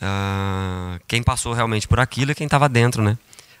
[0.00, 3.16] ah, quem passou realmente por aquilo e quem estava dentro, né?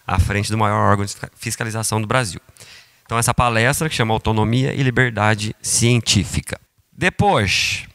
[0.06, 2.40] À frente do maior órgão de fiscalização do Brasil.
[3.06, 6.60] Então, essa palestra que chama Autonomia e Liberdade Científica.
[6.92, 7.86] Depois,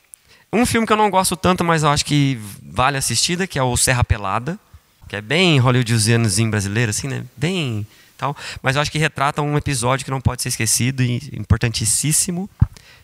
[0.52, 3.64] um filme que eu não gosto tanto, mas eu acho que vale assistida, que é
[3.64, 4.60] o Serra Pelada,
[5.08, 7.24] que é bem hollywoodianozinho brasileiro, assim, né?
[7.38, 7.86] Bem
[8.20, 8.36] tal.
[8.62, 12.50] Mas eu acho que retrata um episódio que não pode ser esquecido e importantíssimo.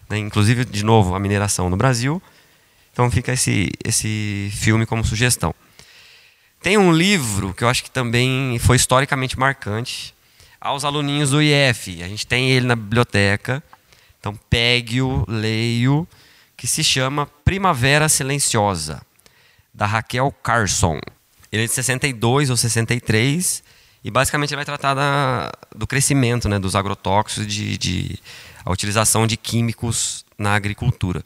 [0.09, 0.19] Né?
[0.19, 2.21] Inclusive, de novo, a mineração no Brasil.
[2.91, 5.55] Então fica esse, esse filme como sugestão.
[6.61, 10.13] Tem um livro que eu acho que também foi historicamente marcante
[10.59, 12.03] aos aluninhos do IF.
[12.03, 13.63] A gente tem ele na biblioteca.
[14.19, 16.07] Então pegue-o, leio,
[16.57, 19.01] que se chama Primavera Silenciosa,
[19.73, 20.99] da Raquel Carson.
[21.51, 23.63] Ele é de 62 ou 63
[24.05, 28.19] e basicamente ele vai tratar da, do crescimento né, dos agrotóxicos, de, de
[28.63, 31.23] a utilização de químicos na agricultura.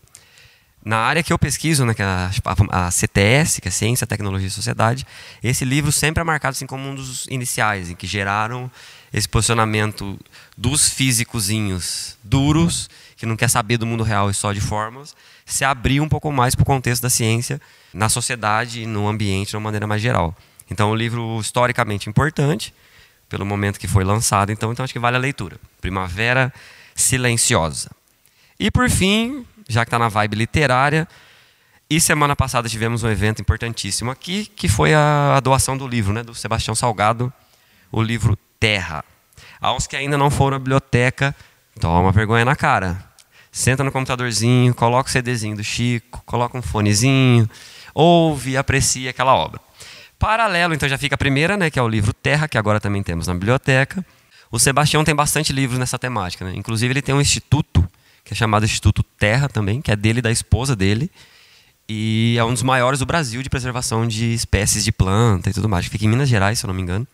[0.84, 2.32] Na área que eu pesquiso, né, que é a,
[2.70, 5.06] a, CTS, que é Ciência, Tecnologia e Sociedade,
[5.44, 8.72] esse livro sempre é marcado assim como um dos iniciais, em que geraram
[9.12, 10.18] esse posicionamento
[10.58, 15.14] dos físicozinhos duros, que não quer saber do mundo real e só de fórmulas,
[15.46, 17.60] se abrir um pouco mais para o contexto da ciência
[17.94, 20.34] na sociedade e no ambiente de uma maneira mais geral.
[20.70, 22.74] Então, um livro historicamente importante,
[23.28, 25.58] pelo momento que foi lançado, então, então acho que vale a leitura.
[25.80, 26.54] Primavera
[26.96, 27.90] Silenciosa.
[28.60, 31.08] E por fim, já que está na vibe literária,
[31.90, 36.14] e semana passada tivemos um evento importantíssimo aqui, que foi a, a doação do livro,
[36.14, 37.32] né, do Sebastião Salgado,
[37.92, 39.04] o livro Terra.
[39.62, 41.36] Aos que ainda não foram à biblioteca,
[41.80, 43.04] toma vergonha na cara.
[43.52, 47.50] Senta no computadorzinho, coloca o CDzinho do Chico, coloca um fonezinho,
[47.94, 49.60] ouve e aprecia aquela obra.
[50.20, 53.02] Paralelo, então já fica a primeira, né, que é o livro Terra, que agora também
[53.02, 54.06] temos na biblioteca.
[54.52, 56.54] O Sebastião tem bastante livros nessa temática, né?
[56.56, 57.88] Inclusive ele tem um instituto
[58.24, 61.10] que é chamado Instituto Terra também, que é dele e da esposa dele.
[61.88, 65.68] E é um dos maiores do Brasil de preservação de espécies de planta e tudo
[65.68, 65.88] mais.
[65.88, 67.08] Fica em Minas Gerais, se eu não me engano.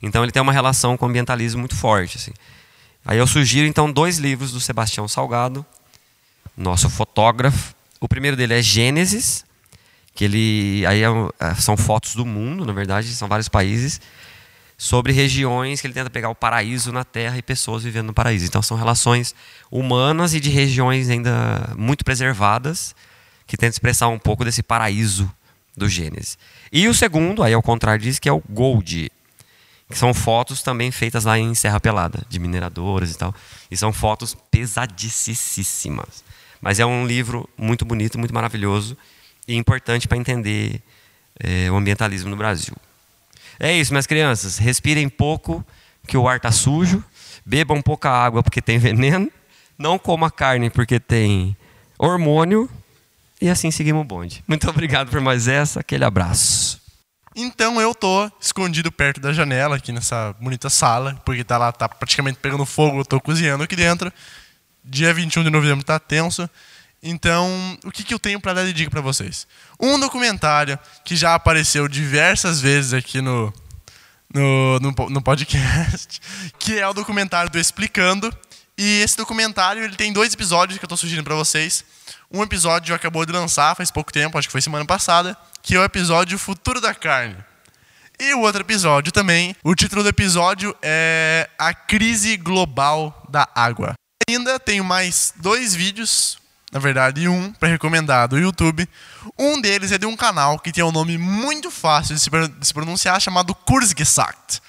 [0.00, 2.16] Então ele tem uma relação com o ambientalismo muito forte.
[2.16, 2.32] Assim.
[3.04, 5.66] Aí eu sugiro então dois livros do Sebastião Salgado,
[6.56, 7.74] nosso fotógrafo.
[7.98, 9.44] O primeiro dele é Gênesis,
[10.16, 11.08] que ele aí é,
[11.38, 14.00] é são fotos do mundo, na verdade, são vários países
[14.78, 18.46] sobre regiões que ele tenta pegar o paraíso na Terra e pessoas vivendo no paraíso.
[18.46, 19.34] Então são relações
[19.70, 22.94] humanas e de regiões ainda muito preservadas
[23.46, 25.30] que tentam expressar um pouco desse paraíso
[25.76, 26.38] do Gênesis.
[26.72, 29.12] E o segundo, aí ao contrário disso, que é o Gold,
[29.88, 33.34] que são fotos também feitas lá em Serra Pelada, de mineradoras e tal.
[33.70, 36.24] E são fotos pesadíssimas.
[36.60, 38.96] Mas é um livro muito bonito, muito maravilhoso
[39.46, 40.80] e importante para entender
[41.38, 42.74] é, o ambientalismo no Brasil.
[43.58, 44.58] É isso, minhas crianças.
[44.58, 45.64] Respirem pouco,
[46.06, 47.02] que o ar está sujo.
[47.44, 49.30] Bebam pouca água, porque tem veneno.
[49.78, 51.56] Não coma carne, porque tem
[51.98, 52.68] hormônio.
[53.40, 54.42] E assim seguimos o bonde.
[54.46, 55.80] Muito obrigado por mais essa.
[55.80, 56.80] Aquele abraço.
[57.34, 61.86] Então eu tô escondido perto da janela aqui nessa bonita sala, porque tá lá, tá
[61.86, 64.10] praticamente pegando fogo, eu tô cozinhando aqui dentro.
[64.82, 66.48] Dia 21 de novembro tá tenso.
[67.08, 69.46] Então, o que, que eu tenho para dar de dica para vocês?
[69.78, 73.54] Um documentário que já apareceu diversas vezes aqui no,
[74.34, 76.20] no, no, no, podcast,
[76.58, 78.36] que é o documentário do Explicando.
[78.76, 81.84] E esse documentário ele tem dois episódios que eu estou sugerindo para vocês.
[82.28, 85.78] Um episódio acabou de lançar faz pouco tempo, acho que foi semana passada, que é
[85.78, 87.36] o episódio Futuro da Carne.
[88.18, 93.94] E o outro episódio também, o título do episódio é A Crise Global da Água.
[94.28, 96.44] Ainda tenho mais dois vídeos
[96.76, 98.86] na verdade, um para recomendar do YouTube.
[99.38, 103.18] Um deles é de um canal que tem um nome muito fácil de se, pronunciar,
[103.18, 104.60] chamado Kurzgesagt.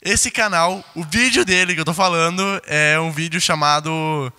[0.00, 4.32] Esse canal, o vídeo dele que eu estou falando é um vídeo chamado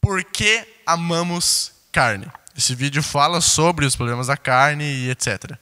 [0.00, 2.26] Por que amamos carne?
[2.56, 5.58] Esse vídeo fala sobre os problemas da carne e etc.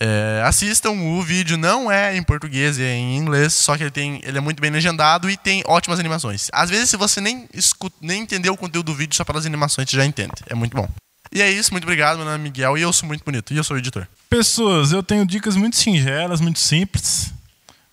[0.00, 4.20] É, assistam, o vídeo não é em português, é em inglês, só que ele, tem,
[4.24, 6.48] ele é muito bem legendado e tem ótimas animações.
[6.52, 9.90] Às vezes, se você nem, escuta, nem entendeu o conteúdo do vídeo, só pelas animações
[9.90, 10.32] você já entende.
[10.46, 10.88] É muito bom.
[11.30, 12.16] E é isso, muito obrigado.
[12.16, 13.52] Meu nome é Miguel e eu sou muito bonito.
[13.52, 14.06] E eu sou o editor.
[14.28, 17.32] Pessoas, eu tenho dicas muito singelas, muito simples,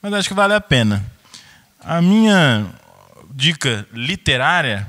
[0.01, 1.05] mas acho que vale a pena.
[1.81, 2.65] A minha
[3.31, 4.87] dica literária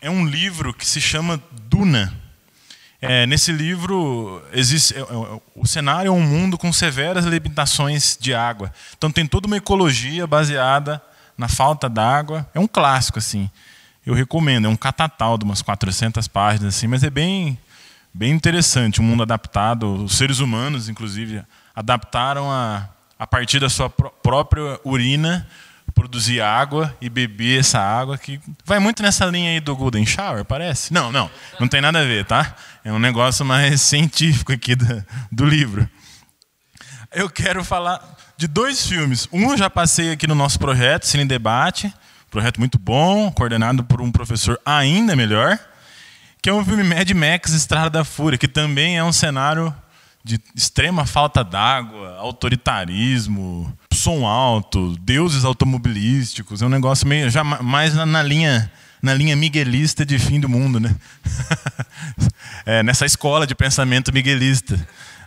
[0.00, 2.23] é um livro que se chama Duna
[3.06, 8.34] é, nesse livro, existe, é, é, o cenário é um mundo com severas limitações de
[8.34, 8.72] água.
[8.96, 11.02] Então tem toda uma ecologia baseada
[11.36, 12.48] na falta d'água.
[12.54, 13.50] É um clássico, assim.
[14.06, 14.66] Eu recomendo.
[14.66, 17.58] É um catatal de umas 400 páginas, assim, mas é bem,
[18.12, 19.00] bem interessante.
[19.00, 20.04] Um mundo adaptado.
[20.04, 21.42] Os seres humanos, inclusive,
[21.74, 22.88] adaptaram a,
[23.18, 25.46] a partir da sua pró própria urina
[25.94, 30.44] produzir água e beber essa água que vai muito nessa linha aí do Golden Shower,
[30.44, 30.92] parece?
[30.92, 31.30] Não, não,
[31.60, 32.54] não tem nada a ver, tá?
[32.84, 35.88] É um negócio mais científico aqui do, do livro.
[37.12, 38.02] Eu quero falar
[38.36, 39.28] de dois filmes.
[39.32, 41.92] Um eu já passei aqui no nosso projeto, Cine Debate,
[42.30, 45.56] projeto muito bom, coordenado por um professor ainda melhor,
[46.42, 49.74] que é o filme Mad Max Estrada da Fúria, que também é um cenário
[50.24, 57.94] de extrema falta d'água, autoritarismo, som alto, deuses automobilísticos, é um negócio meio já mais
[57.94, 58.70] na, na linha
[59.00, 60.94] na linha miguelista de fim do mundo, né?
[62.64, 64.80] é, nessa escola de pensamento miguelista.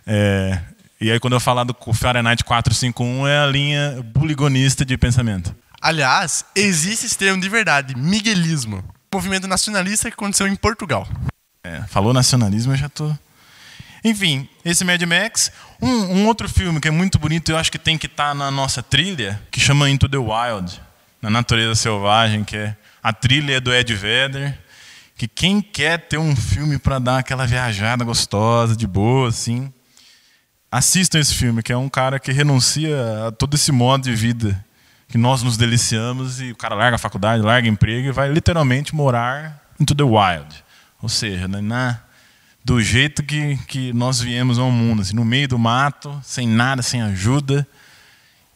[0.05, 0.59] É,
[0.99, 5.55] e aí quando eu falar do Fahrenheit 451 é a linha buligonista de pensamento.
[5.79, 8.83] Aliás, existe esse termo de verdade, miguelismo.
[9.13, 11.07] Movimento nacionalista que aconteceu em Portugal.
[11.63, 13.15] É, falou nacionalismo, eu já tô
[14.03, 15.51] enfim, esse Mad Max.
[15.81, 18.33] Um, um, outro filme que é muito bonito, eu acho que tem que estar tá
[18.33, 20.81] na nossa trilha, que chama Into the Wild,
[21.21, 24.57] na natureza selvagem, que é a trilha do Ed Vedder,
[25.15, 29.71] que quem quer ter um filme para dar aquela viajada gostosa, de boa, assim,
[30.71, 34.63] assistam esse filme, que é um cara que renuncia a todo esse modo de vida
[35.07, 38.93] que nós nos deliciamos e o cara larga a faculdade, larga emprego e vai literalmente
[38.93, 40.63] morar into the wild.
[41.01, 41.99] Ou seja, né, na,
[42.67, 46.81] do jeito que, que nós viemos ao mundo, assim, no meio do mato, sem nada,
[46.81, 47.65] sem ajuda.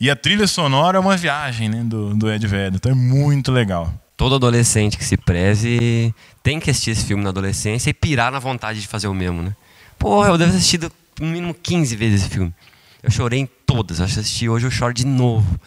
[0.01, 3.53] E a trilha sonora é uma viagem né, do, do Ed Vedder, então é muito
[3.53, 3.93] legal.
[4.18, 8.39] Todo adolescente que se preze tem que assistir esse filme na adolescência e pirar na
[8.39, 9.55] vontade de fazer o mesmo, né?
[9.97, 12.53] Porra, eu devo ter assistido no mínimo 15 vezes esse filme.
[13.01, 15.57] Eu chorei em todas, eu assisti hoje, eu choro de novo.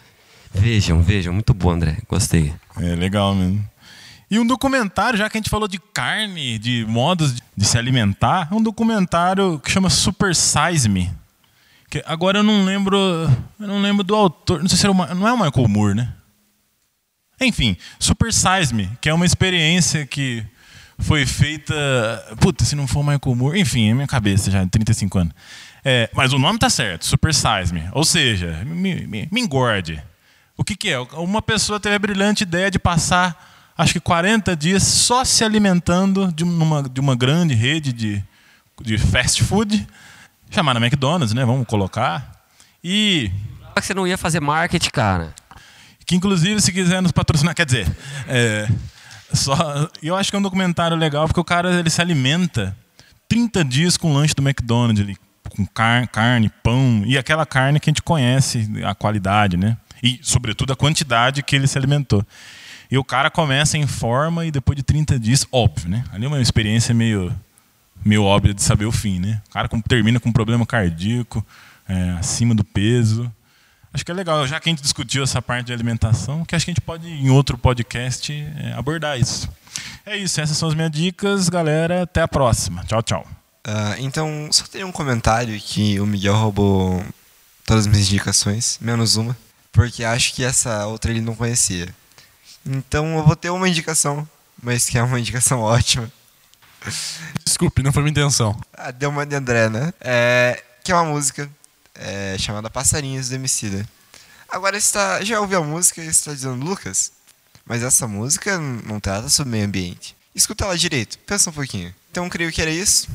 [0.53, 2.53] Vejam, vejam, muito bom, André, gostei.
[2.79, 3.67] É legal mesmo.
[4.29, 8.47] E um documentário, já que a gente falou de carne, de modos de se alimentar,
[8.51, 11.11] um documentário que chama Super Size Me.
[11.89, 12.97] Que agora eu não lembro,
[13.59, 15.95] eu não lembro do autor, não sei se era o, não é o Michael Moore,
[15.95, 16.13] né?
[17.39, 20.43] Enfim, Super Size Me, que é uma experiência que
[20.97, 21.73] foi feita.
[22.39, 23.59] Puta, se não for o Michael Moore.
[23.59, 25.33] Enfim, é minha cabeça já, 35 anos.
[25.83, 27.83] É, mas o nome tá certo, Super Size Me.
[27.91, 30.01] Ou seja, me, me, me engorde.
[30.57, 30.99] O que, que é?
[30.99, 36.31] Uma pessoa teve a brilhante ideia de passar, acho que 40 dias só se alimentando
[36.31, 38.23] de uma, de uma grande rede de,
[38.81, 39.85] de fast food,
[40.49, 41.45] chamada McDonald's, né?
[41.45, 42.43] Vamos colocar.
[42.83, 43.31] E.
[43.75, 45.33] Você não ia fazer marketing, cara.
[46.05, 47.87] Que inclusive, se quiser nos patrocinar, quer dizer,
[48.27, 48.69] é,
[49.33, 52.77] só, eu acho que é um documentário legal porque o cara ele se alimenta
[53.27, 55.17] 30 dias com o lanche do McDonald's, ali,
[55.49, 59.77] com car carne, pão e aquela carne que a gente conhece, a qualidade, né?
[60.03, 62.23] E, sobretudo, a quantidade que ele se alimentou.
[62.89, 66.03] E o cara começa em forma e depois de 30 dias, óbvio, né?
[66.11, 67.33] Ali é uma experiência meio,
[68.03, 69.41] meio óbvia de saber o fim, né?
[69.49, 71.45] O cara termina com um problema cardíaco,
[71.87, 73.31] é, acima do peso.
[73.93, 76.65] Acho que é legal, já que a gente discutiu essa parte de alimentação, que acho
[76.65, 79.49] que a gente pode, em outro podcast, é, abordar isso.
[80.05, 82.03] É isso, essas são as minhas dicas, galera.
[82.03, 82.83] Até a próxima.
[82.85, 83.27] Tchau, tchau.
[83.65, 87.03] Uh, então, só tem um comentário que o Miguel roubou
[87.65, 89.35] todas as minhas indicações, menos uma,
[89.71, 91.87] porque acho que essa outra ele não conhecia.
[92.65, 94.27] Então eu vou ter uma indicação,
[94.61, 96.11] mas que é uma indicação ótima.
[97.43, 98.59] Desculpe, não foi minha intenção.
[98.73, 99.93] Ah, deu uma de André, né?
[100.01, 101.49] É, que é uma música
[101.95, 103.87] é, chamada Passarinhos do Emicida.
[104.49, 107.11] Agora está, já ouviu a música e está dizendo, Lucas,
[107.65, 110.15] mas essa música não trata sobre meio ambiente.
[110.33, 111.93] Escuta ela direito, pensa um pouquinho.
[112.11, 113.07] Então creio que era isso.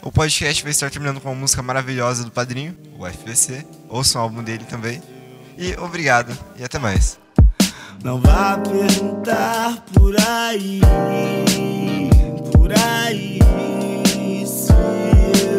[0.00, 3.66] O podcast vai estar terminando com uma música maravilhosa do Padrinho, o FBC.
[3.88, 5.02] Ouçam o álbum dele também.
[5.56, 7.18] E obrigado e até mais.
[8.02, 10.80] Não vá perguntar por aí,
[12.52, 13.40] por aí,
[14.46, 14.72] se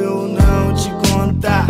[0.03, 1.67] eu não te contar.